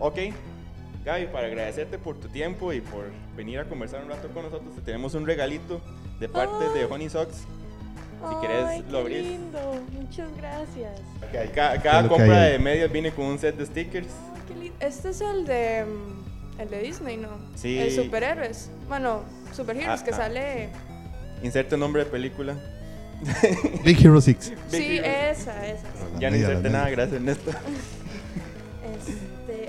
Ok, 0.00 0.16
Gaby, 1.04 1.26
para 1.26 1.46
agradecerte 1.48 1.98
por 1.98 2.16
tu 2.18 2.28
tiempo 2.28 2.72
y 2.72 2.80
por 2.80 3.10
venir 3.36 3.58
a 3.58 3.64
conversar 3.64 4.02
un 4.04 4.10
rato 4.10 4.28
con 4.28 4.44
nosotros, 4.44 4.74
te 4.76 4.80
tenemos 4.82 5.14
un 5.14 5.26
regalito 5.26 5.80
de 6.20 6.28
parte 6.28 6.68
de 6.78 6.84
Honey 6.84 7.08
Socks. 7.08 7.36
Si 8.28 8.40
querés, 8.40 8.64
Ay, 8.66 8.80
lo 8.90 8.98
qué 8.98 8.98
abrís. 8.98 9.26
lindo. 9.26 9.58
Muchas 9.92 10.28
gracias. 10.36 11.00
Ca- 11.54 11.80
Cada, 11.80 12.08
compra 12.08 12.42
de 12.42 12.58
medias 12.58 12.90
viene 12.90 13.12
con 13.12 13.26
un 13.26 13.38
set 13.38 13.56
de 13.56 13.64
stickers. 13.66 14.08
Ay, 14.34 14.40
qué 14.48 14.54
lindo. 14.54 14.76
Este 14.80 15.10
es 15.10 15.20
el 15.20 15.46
de 15.46 15.84
mm, 15.84 16.27
el 16.58 16.68
de 16.70 16.80
Disney, 16.80 17.16
¿no? 17.16 17.28
Sí. 17.54 17.78
El 17.78 17.92
superhéroes. 17.94 18.70
Bueno, 18.88 19.22
superheroes 19.54 20.00
Ah, 20.00 20.04
que 20.04 20.10
ah. 20.10 20.16
sale. 20.16 20.68
Inserte 21.42 21.76
nombre 21.76 22.04
de 22.04 22.10
película. 22.10 22.56
Big 23.84 24.04
Hero 24.04 24.20
6. 24.20 24.52
Big 24.70 24.80
sí, 24.80 24.96
Hero. 24.98 25.06
esa, 25.06 25.66
esa. 25.66 25.86
Ya 26.18 26.30
no 26.30 26.36
inserte 26.36 26.70
nada, 26.70 26.88
gracias 26.90 27.16
Ernesto. 27.16 27.50
Este. 27.50 29.68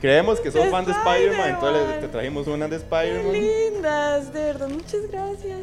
Creemos 0.00 0.38
que 0.40 0.50
sos 0.50 0.68
fan 0.70 0.84
de 0.84 0.92
Spider-Man, 0.92 1.48
entonces 1.50 2.00
te 2.00 2.08
trajimos 2.08 2.46
una 2.46 2.68
de 2.68 2.76
Spider-Man. 2.76 3.32
lindas, 3.32 4.32
de 4.34 4.40
verdad, 4.44 4.68
muchas 4.68 5.06
gracias. 5.10 5.60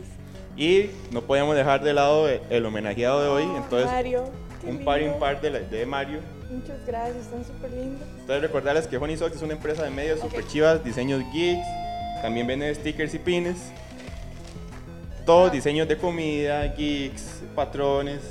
Y 0.57 0.89
no 1.11 1.21
podíamos 1.21 1.55
dejar 1.55 1.83
de 1.83 1.93
lado 1.93 2.27
el, 2.27 2.65
homenajeado 2.65 3.21
de 3.21 3.27
hoy, 3.29 3.43
Oh, 3.45 3.57
entonces 3.57 3.87
Mario, 3.91 4.23
un 4.67 4.83
par 4.83 5.01
impar 5.01 5.39
de, 5.41 5.49
la- 5.51 5.59
de 5.59 5.85
Mario. 5.85 6.19
Muchas 6.51 6.85
gracias, 6.85 7.17
están 7.25 7.45
súper 7.45 7.71
lindos. 7.71 8.01
Entonces 8.19 8.41
recordarles 8.41 8.87
que 8.87 8.97
Honey 8.97 9.17
Socks 9.17 9.35
es 9.37 9.41
una 9.41 9.53
empresa 9.53 9.83
de 9.83 9.89
medias 9.89 10.19
Ok. 10.19 10.29
super 10.31 10.47
chivas, 10.47 10.83
diseños 10.83 11.23
geeks, 11.33 11.65
también 12.21 12.45
vende 12.47 12.73
stickers 12.75 13.13
y 13.13 13.19
pines. 13.19 13.57
Todos 15.25 15.51
diseños 15.51 15.87
de 15.87 15.97
comida, 15.97 16.65
geeks, 16.75 17.41
patrones. 17.55 18.21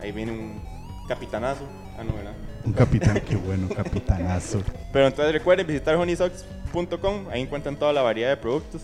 Ahí 0.00 0.12
viene 0.12 0.32
un 0.32 0.62
capitanazo. 1.08 1.64
Ah, 1.98 2.04
no, 2.04 2.12
¿verdad? 2.14 2.32
Un 2.64 2.72
capitán, 2.72 3.20
qué 3.28 3.36
bueno, 3.36 3.68
capitanazo. 3.74 4.62
Pero 4.92 5.06
entonces 5.06 5.32
recuerden 5.32 5.66
visitar 5.66 5.96
honeysocks.com, 5.96 7.28
ahí 7.30 7.42
encuentran 7.42 7.76
toda 7.76 7.92
la 7.92 8.02
variedad 8.02 8.30
de 8.30 8.36
productos. 8.36 8.82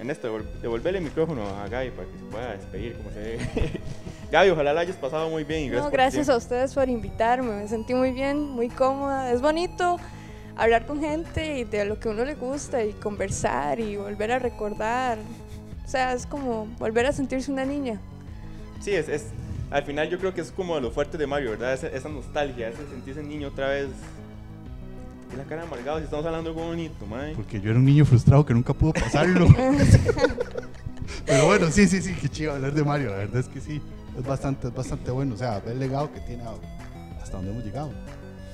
En 0.00 0.10
esto, 0.10 0.28
devol- 0.28 0.60
devolverle 0.60 0.98
el 0.98 1.04
micrófono 1.04 1.42
a 1.44 1.66
Gaby 1.68 1.90
para 1.90 2.06
que 2.08 2.18
se 2.18 2.24
pueda 2.26 2.52
despedir 2.52 2.96
como 2.96 3.10
se 3.10 3.18
debe. 3.20 3.77
Gaby, 4.30 4.50
ojalá 4.50 4.74
la 4.74 4.80
hayas 4.82 4.96
pasado 4.96 5.30
muy 5.30 5.44
bien 5.44 5.62
y 5.62 5.68
gracias 5.68 5.84
No, 5.84 5.90
gracias 5.90 6.28
a 6.28 6.36
ustedes 6.36 6.74
por 6.74 6.88
invitarme, 6.88 7.52
me 7.56 7.68
sentí 7.68 7.94
muy 7.94 8.12
bien, 8.12 8.40
muy 8.40 8.68
cómoda. 8.68 9.32
Es 9.32 9.40
bonito 9.40 9.98
hablar 10.56 10.86
con 10.86 11.00
gente 11.00 11.58
y 11.58 11.64
de 11.64 11.84
lo 11.84 11.98
que 11.98 12.08
a 12.08 12.12
uno 12.12 12.24
le 12.24 12.34
gusta 12.34 12.84
y 12.84 12.92
conversar 12.92 13.80
y 13.80 13.96
volver 13.96 14.32
a 14.32 14.38
recordar. 14.38 15.18
O 15.84 15.88
sea, 15.88 16.12
es 16.12 16.26
como 16.26 16.66
volver 16.78 17.06
a 17.06 17.12
sentirse 17.12 17.50
una 17.50 17.64
niña. 17.64 17.98
Sí, 18.80 18.94
es, 18.94 19.08
es, 19.08 19.26
al 19.70 19.84
final 19.84 20.10
yo 20.10 20.18
creo 20.18 20.34
que 20.34 20.42
es 20.42 20.52
como 20.52 20.78
lo 20.78 20.90
fuerte 20.90 21.16
de 21.16 21.26
Mario, 21.26 21.50
¿verdad? 21.50 21.72
Esa, 21.72 21.88
esa 21.88 22.08
nostalgia, 22.10 22.68
ese 22.68 22.86
sentirse 22.90 23.22
niño 23.22 23.48
otra 23.48 23.68
vez. 23.68 23.88
Y 25.32 25.36
la 25.36 25.44
cara 25.44 25.62
amargado, 25.62 25.98
si 25.98 26.04
estamos 26.04 26.26
hablando 26.26 26.52
de 26.52 26.56
algo 26.56 26.68
bonito, 26.68 27.06
mae. 27.06 27.34
Porque 27.34 27.60
yo 27.60 27.70
era 27.70 27.78
un 27.78 27.84
niño 27.84 28.04
frustrado 28.04 28.44
que 28.44 28.52
nunca 28.52 28.74
pudo 28.74 28.92
pasarlo. 28.92 29.46
Pero 31.26 31.46
bueno, 31.46 31.70
sí, 31.70 31.86
sí, 31.86 32.02
sí, 32.02 32.14
qué 32.20 32.28
chido 32.28 32.52
hablar 32.52 32.72
de 32.72 32.84
Mario. 32.84 33.10
La 33.10 33.16
verdad 33.16 33.40
es 33.40 33.48
que 33.48 33.60
sí, 33.60 33.80
es 34.18 34.24
bastante, 34.24 34.68
es 34.68 34.74
bastante 34.74 35.10
bueno. 35.10 35.34
O 35.34 35.38
sea, 35.38 35.60
ver 35.60 35.72
el 35.74 35.78
legado 35.80 36.12
que 36.12 36.20
tiene 36.20 36.42
hasta 37.22 37.36
donde 37.36 37.52
hemos 37.52 37.64
llegado. 37.64 37.90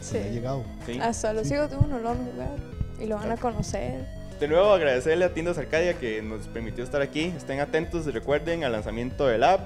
Hasta 0.00 0.04
Sí. 0.12 0.18
Ha 0.18 0.30
llegado. 0.30 0.64
Sí. 0.86 0.98
Hasta 1.00 1.32
los 1.32 1.46
Sí. 1.48 1.54
hijos 1.54 1.70
de 1.70 1.76
uno 1.76 1.98
lo 1.98 2.08
van 2.10 2.20
a 2.20 2.24
jugar 2.32 2.56
y 3.00 3.06
lo 3.06 3.16
van 3.16 3.30
a 3.32 3.36
conocer. 3.36 4.04
De 4.40 4.48
nuevo 4.48 4.72
agradecerle 4.72 5.24
a 5.24 5.32
Tiendas 5.32 5.56
Arcadia 5.58 5.94
que 5.94 6.20
nos 6.20 6.48
permitió 6.48 6.82
estar 6.84 7.00
aquí. 7.00 7.32
Estén 7.36 7.60
atentos, 7.60 8.04
recuerden 8.12 8.64
al 8.64 8.72
lanzamiento 8.72 9.26
del 9.26 9.44
app, 9.44 9.60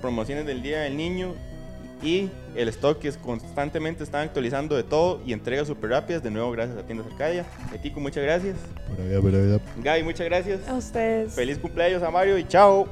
promociones 0.00 0.46
del 0.46 0.62
Día 0.62 0.80
del 0.80 0.96
Niño 0.96 1.34
y 2.02 2.30
el 2.54 2.68
stock 2.68 2.98
que 2.98 3.08
es 3.08 3.16
constantemente 3.16 4.04
están 4.04 4.22
actualizando 4.28 4.76
de 4.76 4.82
todo 4.82 5.22
y 5.24 5.32
entregas 5.32 5.66
súper 5.66 5.90
rápidas. 5.90 6.22
De 6.22 6.30
nuevo, 6.30 6.52
gracias 6.52 6.76
a 6.78 6.82
Tiendas 6.82 7.06
Arcadia. 7.10 7.46
Etico, 7.72 7.98
muchas 7.98 8.22
gracias. 8.22 8.56
Por 8.88 9.02
vida, 9.04 9.20
por 9.20 9.30
vida. 9.30 9.60
Gaby, 9.82 10.02
muchas 10.02 10.26
gracias. 10.26 10.68
A 10.68 10.74
ustedes. 10.74 11.32
Feliz 11.32 11.58
cumpleaños 11.58 12.02
a 12.02 12.10
Mario 12.10 12.36
y 12.36 12.44
chao. 12.46 12.86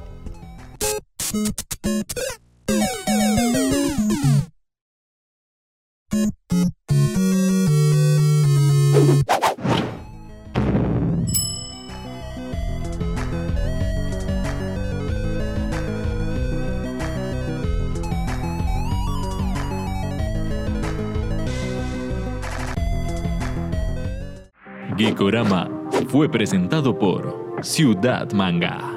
Geekorama 25.23 25.69
fue 26.09 26.27
presentado 26.27 26.99
por 26.99 27.57
Ciudad 27.61 28.29
Manga. 28.33 28.92